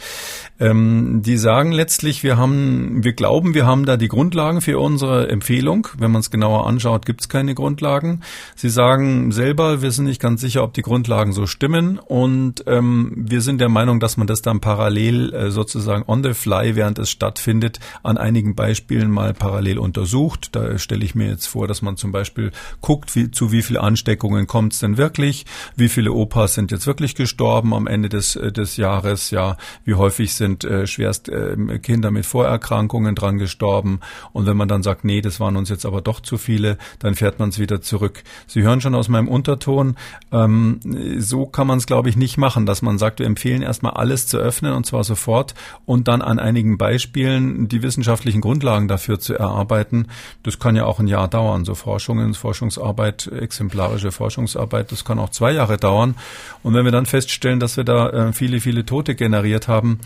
[0.60, 0.89] Ähm,
[1.22, 5.88] die sagen letztlich, wir haben, wir glauben, wir haben da die Grundlagen für unsere Empfehlung.
[5.98, 8.22] Wenn man es genauer anschaut, gibt es keine Grundlagen.
[8.56, 13.14] Sie sagen selber, wir sind nicht ganz sicher, ob die Grundlagen so stimmen und ähm,
[13.16, 17.00] wir sind der Meinung, dass man das dann parallel äh, sozusagen on the fly, während
[17.00, 20.56] es stattfindet, an einigen Beispielen mal parallel untersucht.
[20.56, 23.82] Da stelle ich mir jetzt vor, dass man zum Beispiel guckt, wie, zu wie viele
[23.82, 28.36] Ansteckungen kommt es denn wirklich, wie viele Opas sind jetzt wirklich gestorben am Ende des,
[28.36, 34.00] äh, des Jahres, ja, wie häufig sind äh, schwerst äh, Kinder mit Vorerkrankungen dran gestorben.
[34.34, 37.16] Und wenn man dann sagt, nee, das waren uns jetzt aber doch zu viele, dann
[37.16, 38.24] fährt man es wieder zurück.
[38.48, 39.96] Sie hören schon aus meinem Unterton,
[40.32, 40.80] ähm,
[41.18, 44.28] so kann man es, glaube ich, nicht machen, dass man sagt, wir empfehlen erstmal alles
[44.28, 45.54] zu öffnen und zwar sofort
[45.86, 50.08] und dann an einigen Beispielen die wissenschaftlichen Grundlagen dafür zu erarbeiten.
[50.44, 51.66] Das kann ja auch ein Jahr dauern.
[51.66, 56.16] So Forschungen, Forschungsarbeit, exemplarische Forschungsarbeit, das kann auch zwei Jahre dauern.
[56.64, 60.00] Und wenn wir dann feststellen, dass wir da äh, viele, viele Tote generiert haben,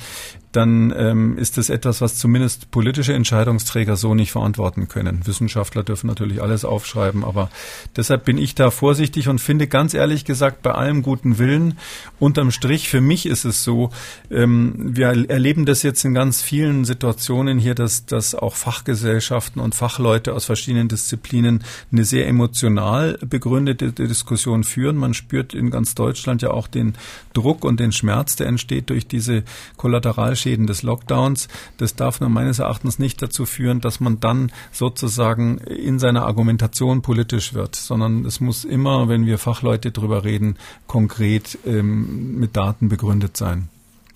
[0.56, 5.26] dann ähm, ist das etwas, was zumindest politische Entscheidungsträger so nicht verantworten können.
[5.26, 7.50] Wissenschaftler dürfen natürlich alles aufschreiben, aber
[7.96, 11.78] deshalb bin ich da vorsichtig und finde ganz ehrlich gesagt bei allem guten Willen,
[12.20, 13.90] unterm Strich, für mich ist es so,
[14.30, 19.76] ähm, wir erleben das jetzt in ganz vielen Situationen hier, dass, dass auch Fachgesellschaften und
[19.76, 24.98] Fachleute aus verschiedenen Disziplinen eine sehr emotional begründete Diskussion führen.
[24.98, 26.94] Man spürt in ganz Deutschland ja auch den
[27.34, 29.44] Druck und den Schmerz, der entsteht durch diese
[29.78, 31.48] Kollateral Schäden des Lockdowns.
[31.78, 37.02] Das darf nur meines Erachtens nicht dazu führen, dass man dann sozusagen in seiner Argumentation
[37.02, 42.90] politisch wird, sondern es muss immer, wenn wir Fachleute drüber reden, konkret ähm, mit Daten
[42.90, 43.70] begründet sein.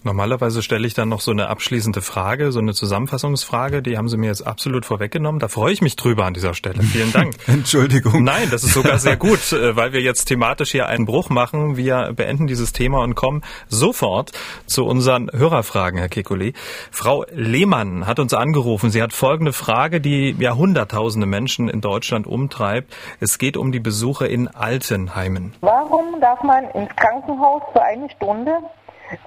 [0.07, 3.81] Normalerweise stelle ich dann noch so eine abschließende Frage, so eine Zusammenfassungsfrage.
[3.81, 5.41] Die haben Sie mir jetzt absolut vorweggenommen.
[5.41, 6.81] Da freue ich mich drüber an dieser Stelle.
[6.81, 7.33] Vielen Dank.
[7.47, 8.23] Entschuldigung.
[8.23, 11.75] Nein, das ist sogar sehr gut, äh, weil wir jetzt thematisch hier einen Bruch machen.
[11.75, 14.31] Wir beenden dieses Thema und kommen sofort
[14.65, 16.53] zu unseren Hörerfragen, Herr Kekulé.
[16.89, 18.89] Frau Lehmann hat uns angerufen.
[18.89, 22.95] Sie hat folgende Frage, die ja hunderttausende Menschen in Deutschland umtreibt.
[23.19, 25.53] Es geht um die Besuche in Altenheimen.
[25.59, 28.53] Warum darf man ins Krankenhaus für eine Stunde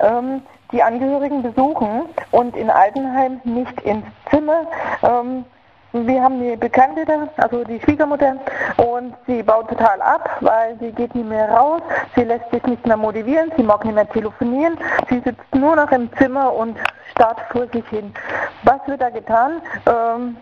[0.01, 0.41] ähm,
[0.73, 4.67] die Angehörigen besuchen und in Altenheim nicht ins Zimmer.
[5.03, 5.45] Ähm,
[5.93, 8.37] wir haben die Bekannte da, also die Schwiegermutter,
[8.77, 11.83] und sie baut total ab, weil sie geht nicht mehr raus,
[12.15, 14.79] sie lässt sich nicht mehr motivieren, sie mag nicht mehr telefonieren,
[15.09, 16.79] sie sitzt nur noch im Zimmer und
[17.11, 18.15] starrt vor sich hin.
[18.63, 19.61] Was wird da getan?
[19.87, 20.37] Ähm,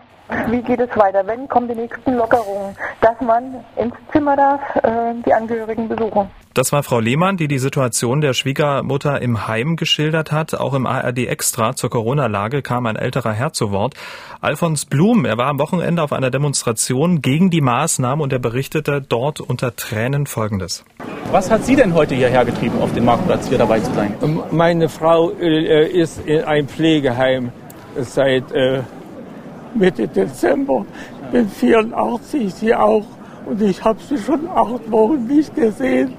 [0.49, 1.25] wie geht es weiter?
[1.25, 6.29] Wenn kommen die nächsten Lockerungen, dass man ins Zimmer darf, äh, die Angehörigen besuchen?
[6.53, 10.55] Das war Frau Lehmann, die die Situation der Schwiegermutter im Heim geschildert hat.
[10.55, 13.93] Auch im ARD Extra zur Corona-Lage kam ein älterer Herr zu Wort.
[14.41, 19.01] Alfons Blum, er war am Wochenende auf einer Demonstration gegen die Maßnahmen und er berichtete
[19.01, 20.83] dort unter Tränen Folgendes.
[21.31, 24.15] Was hat Sie denn heute hierher getrieben, auf dem Marktplatz hier dabei zu sein?
[24.51, 27.51] Meine Frau äh, ist in einem Pflegeheim
[27.95, 28.81] seit äh,
[29.73, 30.85] Mitte Dezember.
[31.25, 33.05] Ich bin 84, sie auch.
[33.45, 36.13] Und ich habe sie schon acht Wochen nicht gesehen.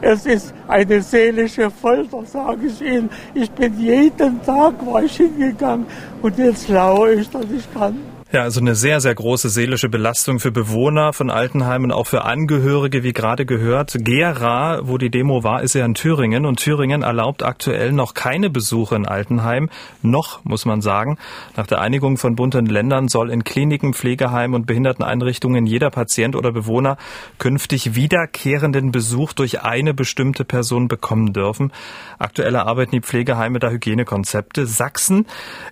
[0.00, 3.08] Es ist eine seelische Folter, sage ich Ihnen.
[3.34, 5.86] Ich bin jeden Tag war ich hingegangen
[6.22, 8.11] und jetzt laue ich, dass ich kann.
[8.32, 13.02] Ja, also eine sehr, sehr große seelische Belastung für Bewohner von Altenheimen, auch für Angehörige,
[13.02, 13.94] wie gerade gehört.
[13.98, 18.48] Gera, wo die Demo war, ist ja in Thüringen und Thüringen erlaubt aktuell noch keine
[18.48, 19.68] Besuche in Altenheim.
[20.00, 21.18] Noch, muss man sagen.
[21.56, 26.34] Nach der Einigung von Bund und Ländern soll in Kliniken, Pflegeheimen und Behinderteneinrichtungen jeder Patient
[26.34, 26.96] oder Bewohner
[27.38, 31.70] künftig wiederkehrenden Besuch durch eine bestimmte Person bekommen dürfen.
[32.18, 34.64] Aktuell arbeiten die Pflegeheime da Hygienekonzepte.
[34.64, 35.26] Sachsen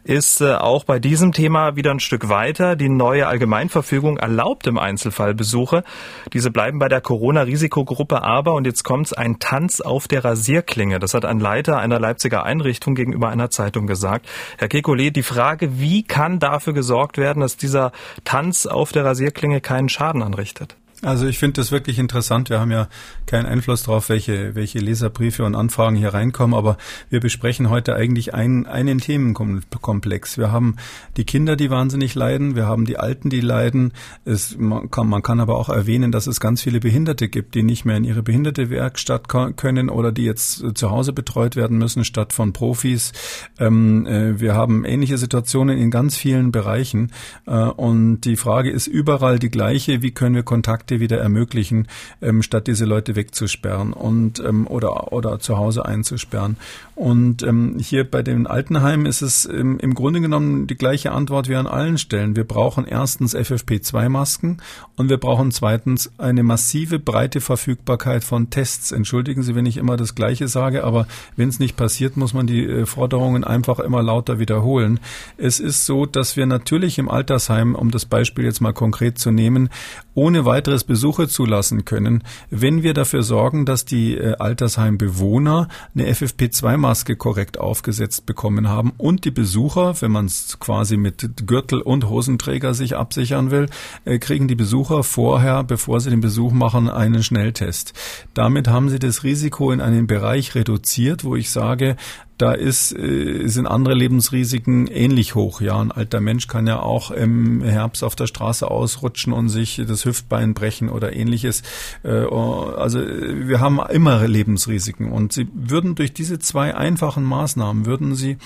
[0.05, 2.77] ist äh, auch bei diesem Thema wieder ein Stück weit weiter.
[2.77, 5.85] Die neue Allgemeinverfügung erlaubt im Einzelfall Besuche.
[6.33, 10.99] Diese bleiben bei der Corona-Risikogruppe aber, und jetzt kommt's, ein Tanz auf der Rasierklinge.
[10.99, 14.29] Das hat ein Leiter einer Leipziger Einrichtung gegenüber einer Zeitung gesagt.
[14.59, 17.93] Herr Kekulé, die Frage, wie kann dafür gesorgt werden, dass dieser
[18.25, 20.77] Tanz auf der Rasierklinge keinen Schaden anrichtet?
[21.03, 22.51] Also ich finde das wirklich interessant.
[22.51, 22.89] Wir haben ja
[23.25, 26.77] keinen Einfluss darauf, welche, welche Leserbriefe und Anfragen hier reinkommen, aber
[27.09, 30.37] wir besprechen heute eigentlich einen, einen Themenkomplex.
[30.37, 30.77] Wir haben
[31.17, 33.93] die Kinder, die wahnsinnig leiden, wir haben die Alten, die leiden.
[34.27, 37.63] Es, man, kann, man kann aber auch erwähnen, dass es ganz viele Behinderte gibt, die
[37.63, 42.35] nicht mehr in ihre Behindertewerkstatt können oder die jetzt zu Hause betreut werden müssen statt
[42.35, 43.13] von Profis.
[43.59, 47.11] Ähm, äh, wir haben ähnliche Situationen in ganz vielen Bereichen
[47.47, 51.87] äh, und die Frage ist überall die gleiche, wie können wir Kontakte Kontakte wieder ermöglichen,
[52.20, 56.57] ähm, statt diese Leute wegzusperren und ähm, oder oder zu Hause einzusperren.
[56.96, 61.48] Und ähm, hier bei den Altenheimen ist es ähm, im Grunde genommen die gleiche Antwort
[61.48, 62.37] wie an allen Stellen.
[62.37, 64.59] Wir brauchen erstens FFP2-Masken
[64.96, 68.92] und wir brauchen zweitens eine massive breite Verfügbarkeit von Tests.
[68.92, 72.46] Entschuldigen Sie, wenn ich immer das Gleiche sage, aber wenn es nicht passiert, muss man
[72.46, 75.00] die äh, Forderungen einfach immer lauter wiederholen.
[75.38, 79.31] Es ist so, dass wir natürlich im Altersheim, um das Beispiel jetzt mal konkret zu
[79.31, 79.70] nehmen,
[80.14, 87.17] ohne weiteres Besucher zulassen können, wenn wir dafür sorgen, dass die äh, Altersheimbewohner eine FFP2-Maske
[87.17, 92.75] korrekt aufgesetzt bekommen haben und die Besucher, wenn man es quasi mit Gürtel und Hosenträger
[92.75, 93.67] sich absichern will,
[94.04, 97.94] äh, kriegen die Besucher vorher, bevor sie den Besuch machen, einen Schnelltest.
[98.35, 101.96] Damit haben sie das Risiko in einen Bereich reduziert, wo ich sage,
[102.41, 105.61] da ist, äh, sind andere Lebensrisiken ähnlich hoch.
[105.61, 109.83] Ja, ein alter Mensch kann ja auch im Herbst auf der Straße ausrutschen und sich
[109.87, 111.63] das Hüftbein brechen oder ähnliches.
[112.03, 118.15] Äh, also wir haben immer Lebensrisiken und sie würden durch diese zwei einfachen Maßnahmen würden
[118.15, 118.38] sie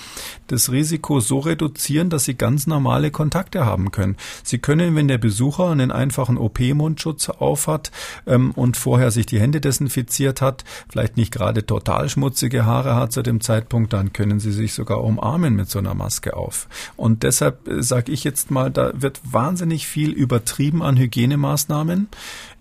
[0.47, 4.17] das Risiko so reduzieren, dass sie ganz normale Kontakte haben können.
[4.43, 7.91] Sie können, wenn der Besucher einen einfachen OP-Mundschutz aufhat
[8.27, 13.13] ähm, und vorher sich die Hände desinfiziert hat, vielleicht nicht gerade total schmutzige Haare hat
[13.13, 16.67] zu dem Zeitpunkt, Beziehung, dann können sie sich sogar umarmen mit so einer Maske auf.
[16.95, 22.07] Und deshalb äh, sage ich jetzt mal, da wird wahnsinnig viel übertrieben an Hygienemaßnahmen.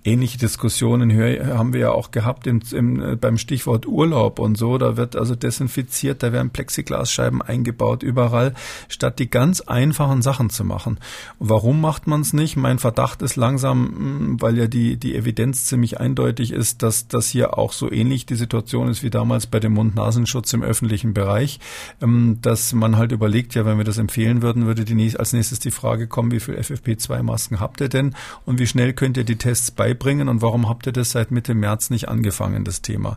[0.07, 1.11] Ähnliche Diskussionen
[1.57, 4.77] haben wir ja auch gehabt im, im, äh, beim Stichwort Urlaub und so.
[4.77, 8.53] Da wird also desinfiziert, da werden Plexiglasscheiben eingebaut überall,
[8.89, 10.99] statt die ganz einfachen Sachen zu machen.
[11.39, 12.57] warum macht man es nicht?
[12.57, 17.29] Mein Verdacht ist langsam, hm, weil ja die, die Evidenz ziemlich eindeutig ist, dass das
[17.29, 21.61] hier auch so ähnlich die Situation ist wie damals bei dem Mund-Nasenschutz im öffentlichen Bereich,
[22.03, 25.61] ähm, dass man halt überlegt, ja, wenn wir das empfehlen würden, würde die, als nächstes
[25.61, 29.37] die Frage kommen, wie viel FFP2-Masken habt ihr denn und wie schnell könnt ihr die
[29.37, 33.17] Tests bei beibringen und warum habt ihr das seit Mitte März nicht angefangen, das Thema?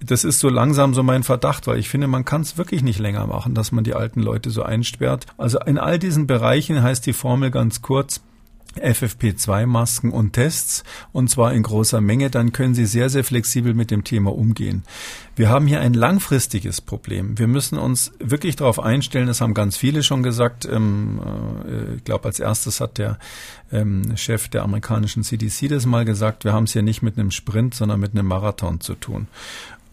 [0.00, 2.98] Das ist so langsam so mein Verdacht, weil ich finde, man kann es wirklich nicht
[2.98, 5.26] länger machen, dass man die alten Leute so einsperrt.
[5.36, 8.20] Also in all diesen Bereichen heißt die Formel ganz kurz,
[8.76, 13.90] FFP2-Masken und Tests, und zwar in großer Menge, dann können Sie sehr, sehr flexibel mit
[13.90, 14.84] dem Thema umgehen.
[15.36, 17.38] Wir haben hier ein langfristiges Problem.
[17.38, 20.64] Wir müssen uns wirklich darauf einstellen, das haben ganz viele schon gesagt.
[20.64, 21.20] Ähm,
[21.66, 23.18] äh, ich glaube, als erstes hat der
[23.72, 27.30] ähm, Chef der amerikanischen CDC das mal gesagt, wir haben es hier nicht mit einem
[27.30, 29.26] Sprint, sondern mit einem Marathon zu tun.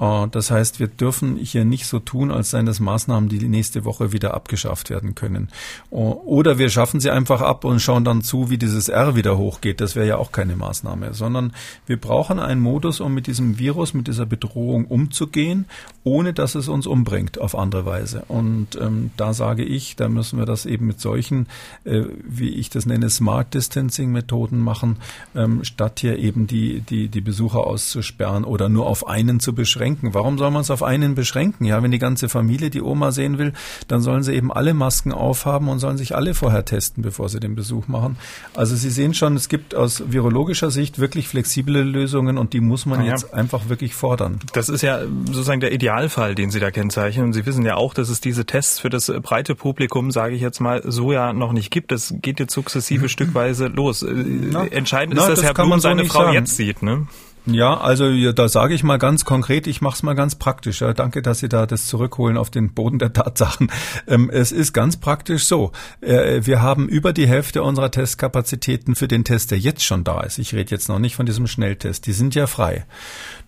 [0.01, 3.85] Äh, das heißt, wir dürfen hier nicht so tun, als seien das Maßnahmen, die nächste
[3.85, 5.49] Woche wieder abgeschafft werden können.
[5.91, 9.37] Äh, oder wir schaffen sie einfach ab und schauen dann zu, wie dieses R wieder
[9.37, 9.79] hochgeht.
[9.79, 11.53] Das wäre ja auch keine Maßnahme, sondern
[11.85, 15.65] wir brauchen einen Modus, um mit diesem Virus, mit dieser Bedrohung umzugehen,
[16.03, 18.23] ohne dass es uns umbringt auf andere Weise.
[18.27, 21.47] Und ähm, da sage ich, da müssen wir das eben mit solchen,
[21.83, 24.97] äh, wie ich das nenne, Smart Distancing Methoden machen,
[25.35, 29.90] ähm, statt hier eben die, die, die Besucher auszusperren oder nur auf einen zu beschränken
[29.91, 30.13] beschränken.
[30.13, 31.65] Warum soll man es auf einen beschränken?
[31.65, 33.53] Ja, wenn die ganze Familie die Oma sehen will,
[33.87, 37.39] dann sollen sie eben alle Masken aufhaben und sollen sich alle vorher testen, bevor sie
[37.39, 38.17] den Besuch machen.
[38.55, 42.85] Also Sie sehen schon, es gibt aus virologischer Sicht wirklich flexible Lösungen und die muss
[42.85, 43.11] man ja.
[43.11, 44.39] jetzt einfach wirklich fordern.
[44.53, 47.25] Das ist ja sozusagen der Idealfall, den Sie da kennzeichnen.
[47.25, 50.41] Und Sie wissen ja auch, dass es diese Tests für das breite Publikum, sage ich
[50.41, 51.91] jetzt mal, so ja noch nicht gibt.
[51.91, 54.05] Das geht jetzt sukzessive stückweise los.
[54.07, 56.33] Na, Entscheidend na, ist, dass das Herr Blum seine so Frau sagen.
[56.33, 56.81] jetzt sieht.
[56.81, 57.07] Ne?
[57.45, 60.81] Ja, also da sage ich mal ganz konkret, ich mache es mal ganz praktisch.
[60.81, 63.71] Ja, danke, dass Sie da das zurückholen auf den Boden der Tatsachen.
[64.07, 65.71] Ähm, es ist ganz praktisch so.
[66.01, 70.21] Äh, wir haben über die Hälfte unserer Testkapazitäten für den Test, der jetzt schon da
[70.21, 70.39] ist.
[70.39, 72.07] Ich rede jetzt noch nicht von diesem Schnelltest.
[72.07, 72.85] Die sind ja frei.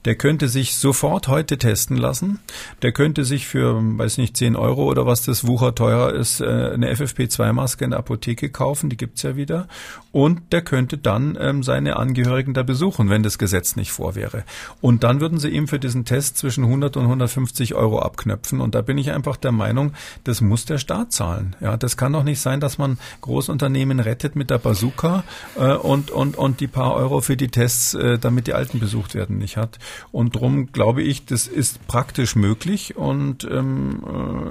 [0.06, 2.39] Der könnte sich sofort heute testen lassen.
[2.82, 6.45] Der könnte sich für, weiß nicht, 10 Euro oder was das Wucher teurer ist, äh,
[6.74, 8.89] eine FFP2-Maske in der Apotheke kaufen.
[8.89, 9.68] Die gibt's ja wieder.
[10.12, 14.43] Und der könnte dann ähm, seine Angehörigen da besuchen, wenn das Gesetz nicht vor wäre.
[14.82, 18.62] Und dann würden sie ihm für diesen Test zwischen 100 und 150 Euro abknöpfen.
[18.62, 19.93] Und da bin ich einfach der Meinung,
[20.24, 21.56] das muss der Staat zahlen.
[21.62, 25.24] Ja, das kann doch nicht sein, dass man Großunternehmen rettet mit der Bazooka
[25.56, 29.16] äh, und, und, und die paar Euro für die Tests, äh, damit die Alten besucht
[29.16, 29.80] werden, nicht hat.
[30.12, 34.04] Und darum glaube ich, das ist praktisch möglich und ähm,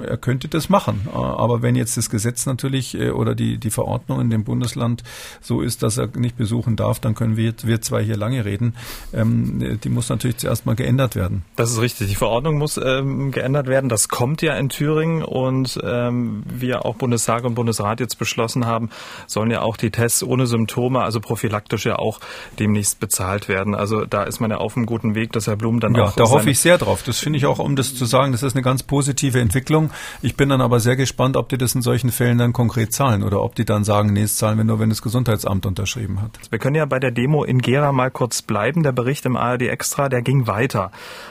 [0.03, 1.09] äh, er könnte das machen.
[1.12, 5.03] Äh, aber wenn jetzt das Gesetz natürlich äh, oder die, die Verordnung in dem Bundesland
[5.40, 8.74] so ist, dass er nicht besuchen darf, dann können wir, wir zwei hier lange reden.
[9.12, 11.45] Ähm, die muss natürlich zuerst mal geändert werden.
[11.57, 12.09] Das ist richtig.
[12.09, 13.88] Die Verordnung muss ähm, geändert werden.
[13.88, 18.90] Das kommt ja in Thüringen und ähm, wie auch Bundestag und Bundesrat jetzt beschlossen haben,
[19.26, 22.20] sollen ja auch die Tests ohne Symptome, also prophylaktisch ja auch
[22.59, 23.74] demnächst bezahlt werden.
[23.74, 26.12] Also da ist man ja auf einem guten Weg, dass Herr Blum dann ja, auch.
[26.12, 27.03] Da hoffe ich sehr drauf.
[27.03, 29.91] Das finde ich auch, um das zu sagen, das ist eine ganz positive Entwicklung.
[30.22, 33.22] Ich bin dann aber sehr gespannt, ob die das in solchen Fällen dann konkret zahlen
[33.22, 36.39] oder ob die dann sagen, nee, es zahlen wir nur, wenn das Gesundheitsamt unterschrieben hat.
[36.51, 38.83] Wir können ja bei der Demo in Gera mal kurz bleiben.
[38.83, 40.91] Der Bericht im ARD Extra, der ging weiter.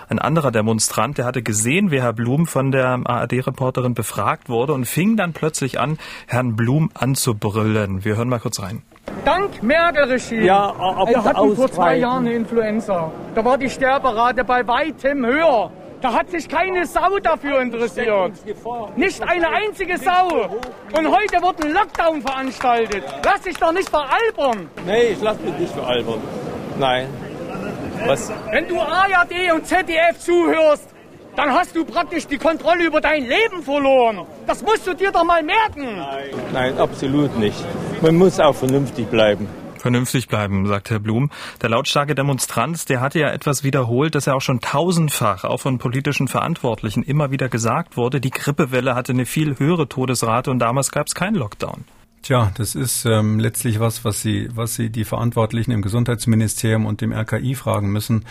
[0.10, 4.86] Ein anderer Demonstrant, der hatte gesehen, wie Herr Blum von der ARD-Reporterin befragt wurde und
[4.86, 5.98] fing dann plötzlich an,
[6.28, 8.04] Herrn Blum anzubrüllen.
[8.04, 8.82] Wir hören mal kurz rein.
[9.26, 10.46] Dank Merkel-Regime.
[10.46, 13.12] Ja, ob Wir hatten vor zwei Jahren eine Influenza.
[13.36, 15.72] Da war die Sterberate bei weitem höher.
[16.02, 18.32] Da hat sich keine Sau dafür interessiert.
[18.96, 20.50] Nicht eine einzige Sau.
[20.98, 23.04] Und heute wird ein Lockdown veranstaltet.
[23.24, 24.68] Lass dich doch nicht veralbern.
[24.88, 26.20] Nee, ich lass mich nicht veralbern.
[26.80, 27.08] Nein.
[28.08, 28.32] Was?
[28.50, 30.90] Wenn du ARD und ZDF zuhörst,
[31.36, 34.26] dann hast du praktisch die Kontrolle über dein Leben verloren.
[34.48, 35.88] Das musst du dir doch mal merken.
[36.54, 37.58] Nein, absolut nicht.
[38.02, 39.48] Man muss auch vernünftig bleiben.
[39.82, 41.32] Vernünftig bleiben, sagt Herr Blum.
[41.62, 45.80] Der lautstarke Demonstrant, der hatte ja etwas wiederholt, das ja auch schon tausendfach auch von
[45.80, 48.22] politischen Verantwortlichen immer wieder gesagt wurde.
[48.22, 51.86] Die Grippewelle hatte eine viel höhere Todesrate und damals gab es keinen Lockdown.
[52.22, 57.02] Tja, das ist ähm, letztlich was, was Sie, was Sie die Verantwortlichen im Gesundheitsministerium und
[57.02, 58.26] dem RKI fragen müssen.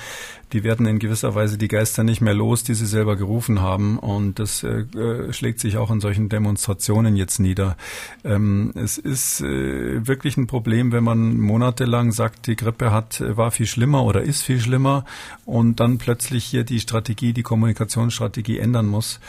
[0.53, 3.99] Die werden in gewisser Weise die Geister nicht mehr los, die sie selber gerufen haben.
[3.99, 7.77] Und das äh, äh, schlägt sich auch in solchen Demonstrationen jetzt nieder.
[8.25, 13.51] Ähm, es ist äh, wirklich ein Problem, wenn man monatelang sagt, die Grippe hat, war
[13.51, 15.05] viel schlimmer oder ist viel schlimmer
[15.45, 19.21] und dann plötzlich hier die Strategie, die Kommunikationsstrategie ändern muss.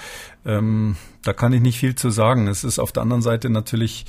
[0.43, 2.47] Ähm, da kann ich nicht viel zu sagen.
[2.47, 4.05] Es ist auf der anderen Seite natürlich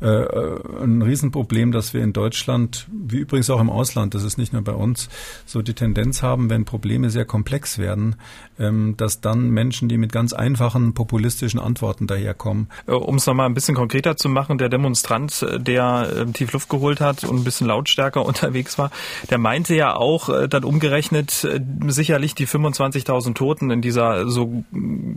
[0.00, 4.52] äh, ein Riesenproblem, dass wir in Deutschland, wie übrigens auch im Ausland, das ist nicht
[4.52, 5.08] nur bei uns,
[5.44, 8.16] so die Tendenz haben, wenn Probleme sehr komplex werden,
[8.58, 12.68] ähm, dass dann Menschen, die mit ganz einfachen populistischen Antworten daherkommen.
[12.86, 16.52] Äh, Um es nochmal ein bisschen konkreter zu machen, der Demonstrant, äh, der äh, tief
[16.52, 18.90] Luft geholt hat und ein bisschen lautstärker unterwegs war,
[19.30, 21.46] der meinte ja auch, äh, dann umgerechnet,
[21.86, 24.64] sicherlich die 25.000 Toten in dieser so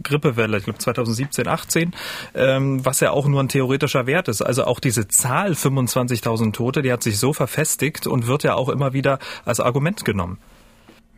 [0.03, 1.93] Grippewelle, ich glaube 2017, 18,
[2.33, 4.41] ähm, was ja auch nur ein theoretischer Wert ist.
[4.41, 8.69] Also auch diese Zahl 25.000 Tote, die hat sich so verfestigt und wird ja auch
[8.69, 10.37] immer wieder als Argument genommen.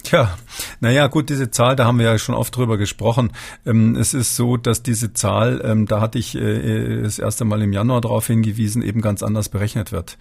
[0.03, 0.37] Tja,
[0.79, 3.31] naja, gut, diese Zahl, da haben wir ja schon oft drüber gesprochen.
[3.65, 7.61] Ähm, es ist so, dass diese Zahl, ähm, da hatte ich äh, das erste Mal
[7.61, 10.17] im Januar darauf hingewiesen, eben ganz anders berechnet wird.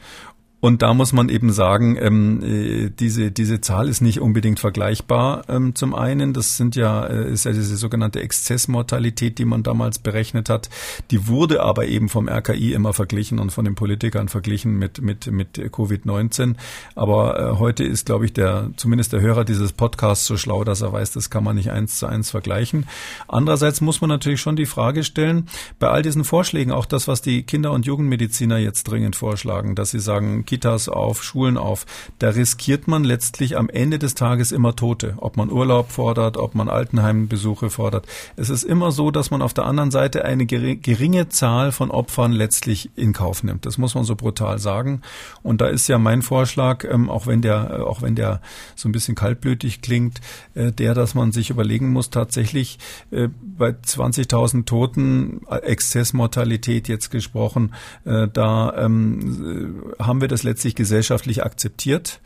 [0.61, 5.45] Und da muss man eben sagen, ähm, äh, diese, diese Zahl ist nicht unbedingt vergleichbar.
[5.49, 9.99] Ähm, zum einen, das sind ja, äh, ist ja diese sogenannte Exzessmortalität, die man damals
[9.99, 10.69] berechnet hat.
[11.11, 15.27] Die wurde aber eben vom RKI immer verglichen und von den Politikern verglichen mit, mit,
[15.29, 16.57] mit Covid-19.
[16.95, 20.83] Aber äh, heute ist, glaube ich, der, zumindest der Hörer dieses Podcasts so schlau, dass
[20.83, 22.87] er weiß, das kann man nicht eins zu eins vergleichen.
[23.29, 25.49] Andererseits muss man natürlich schon die Frage stellen,
[25.79, 29.93] bei all diesen Vorschlägen, auch das, was die Kinder- und Jugendmediziner jetzt dringend vorschlagen, dass
[29.93, 31.87] sie sagen, Kitas auf, Schulen auf.
[32.19, 35.15] Da riskiert man letztlich am Ende des Tages immer Tote.
[35.19, 38.09] Ob man Urlaub fordert, ob man Altenheimbesuche fordert.
[38.35, 42.33] Es ist immer so, dass man auf der anderen Seite eine geringe Zahl von Opfern
[42.33, 43.65] letztlich in Kauf nimmt.
[43.65, 45.03] Das muss man so brutal sagen.
[45.45, 48.41] Und da ist ja mein Vorschlag, ähm, auch wenn der, auch wenn der
[48.75, 50.21] so ein bisschen kaltblütig klingt,
[50.55, 52.81] äh, der, dass man sich überlegen muss, tatsächlich
[53.13, 57.73] äh, bei 20.000 Toten, äh, Exzessmortalität jetzt gesprochen,
[58.05, 62.21] äh, da ähm, haben wir das letztlich gesellschaftlich akzeptiert.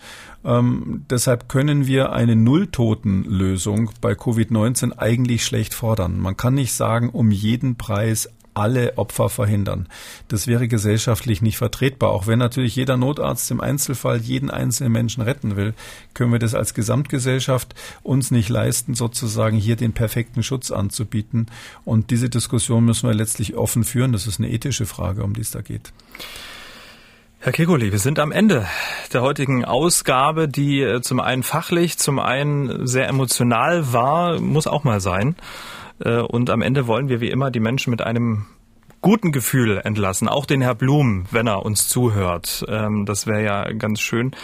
[0.44, 6.18] Ähm, deshalb können wir eine Nulltotenlösung bei Covid-19 eigentlich schlecht fordern.
[6.18, 9.88] Man kann nicht sagen, um jeden Preis alle Opfer verhindern.
[10.28, 12.10] Das wäre gesellschaftlich nicht vertretbar.
[12.10, 15.74] Auch wenn natürlich jeder Notarzt im Einzelfall jeden einzelnen Menschen retten will,
[16.14, 21.46] können wir das als Gesamtgesellschaft uns nicht leisten, sozusagen hier den perfekten Schutz anzubieten.
[21.84, 24.12] Und diese Diskussion müssen wir letztlich offen führen.
[24.12, 25.92] Das ist eine ethische Frage, um die es da geht.
[27.44, 28.66] Herr Kekuli, wir sind am Ende
[29.12, 34.82] der heutigen Ausgabe, die äh, zum einen fachlich, zum einen sehr emotional war, muss auch
[34.82, 35.36] mal sein.
[36.02, 38.46] Äh, und am Ende wollen wir wie immer die Menschen mit einem
[39.02, 40.26] guten Gefühl entlassen.
[40.26, 42.64] Auch den Herr Blum, wenn er uns zuhört.
[42.66, 44.34] Ähm, das wäre ja ganz schön.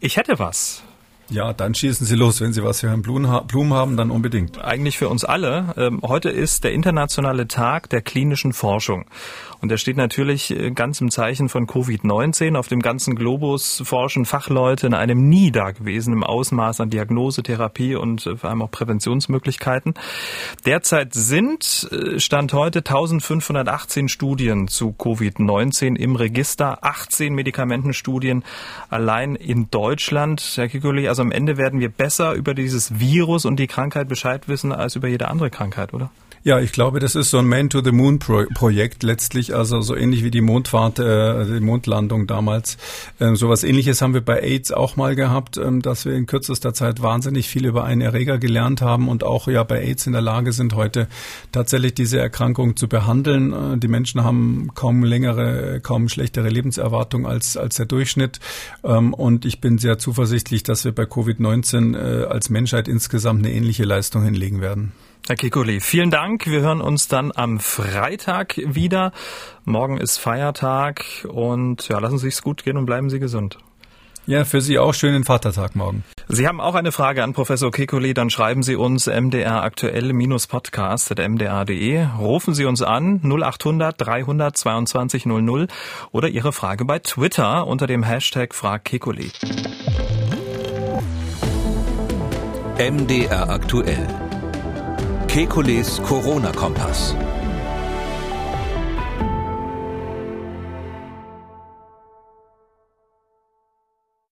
[0.00, 0.82] Ich hätte was
[1.30, 2.40] Ja, dann schießen Sie los.
[2.40, 4.60] Wenn Sie was für Herrn Blum haben, dann unbedingt.
[4.64, 5.74] Eigentlich für uns alle.
[5.76, 9.04] Ähm, heute ist der internationale Tag der klinischen Forschung.
[9.60, 12.56] Und der steht natürlich äh, ganz im Zeichen von Covid-19.
[12.56, 18.26] Auf dem ganzen Globus forschen Fachleute in einem nie dagewesenen Ausmaß an Diagnose, Therapie und
[18.26, 19.94] äh, vor allem auch Präventionsmöglichkeiten.
[20.64, 28.44] Derzeit sind, äh, Stand heute, 1518 Studien zu Covid-19 im Register, 18 Medikamentenstudien
[28.90, 30.52] allein in Deutschland.
[30.54, 34.48] Herr Kikuli, also am Ende werden wir besser über dieses Virus und die Krankheit Bescheid
[34.48, 36.10] wissen als über jede andere Krankheit, oder?
[36.44, 41.00] Ja, ich glaube, das ist so ein Man-to-the-Moon-Projekt letztlich, also so ähnlich wie die Mondfahrt,
[41.00, 42.76] äh, die Mondlandung damals.
[43.18, 46.74] Ähm, sowas ähnliches haben wir bei AIDS auch mal gehabt, ähm, dass wir in kürzester
[46.74, 50.22] Zeit wahnsinnig viel über einen Erreger gelernt haben und auch ja bei AIDS in der
[50.22, 51.08] Lage sind, heute
[51.50, 53.52] tatsächlich diese Erkrankung zu behandeln.
[53.52, 58.38] Äh, die Menschen haben kaum längere, kaum schlechtere Lebenserwartung als, als der Durchschnitt.
[58.84, 63.52] Ähm, und ich bin sehr zuversichtlich, dass wir bei Covid-19 äh, als Menschheit insgesamt eine
[63.52, 64.92] ähnliche Leistung hinlegen werden.
[65.28, 66.46] Herr Kikuli, vielen Dank.
[66.46, 69.12] Wir hören uns dann am Freitag wieder.
[69.66, 73.58] Morgen ist Feiertag und ja, lassen Sie es gut gehen und bleiben Sie gesund.
[74.24, 76.02] Ja, für Sie auch schönen Vatertag morgen.
[76.28, 82.06] Sie haben auch eine Frage an Professor Kekuli, dann schreiben Sie uns mdr aktuell-podcast.mdr.de.
[82.18, 85.66] Rufen Sie uns an 0800 322 00
[86.10, 89.30] oder Ihre Frage bei Twitter unter dem Hashtag Frag Kekuli.
[92.78, 94.27] MDR aktuell
[95.38, 97.27] Kekules Corona-Kompass.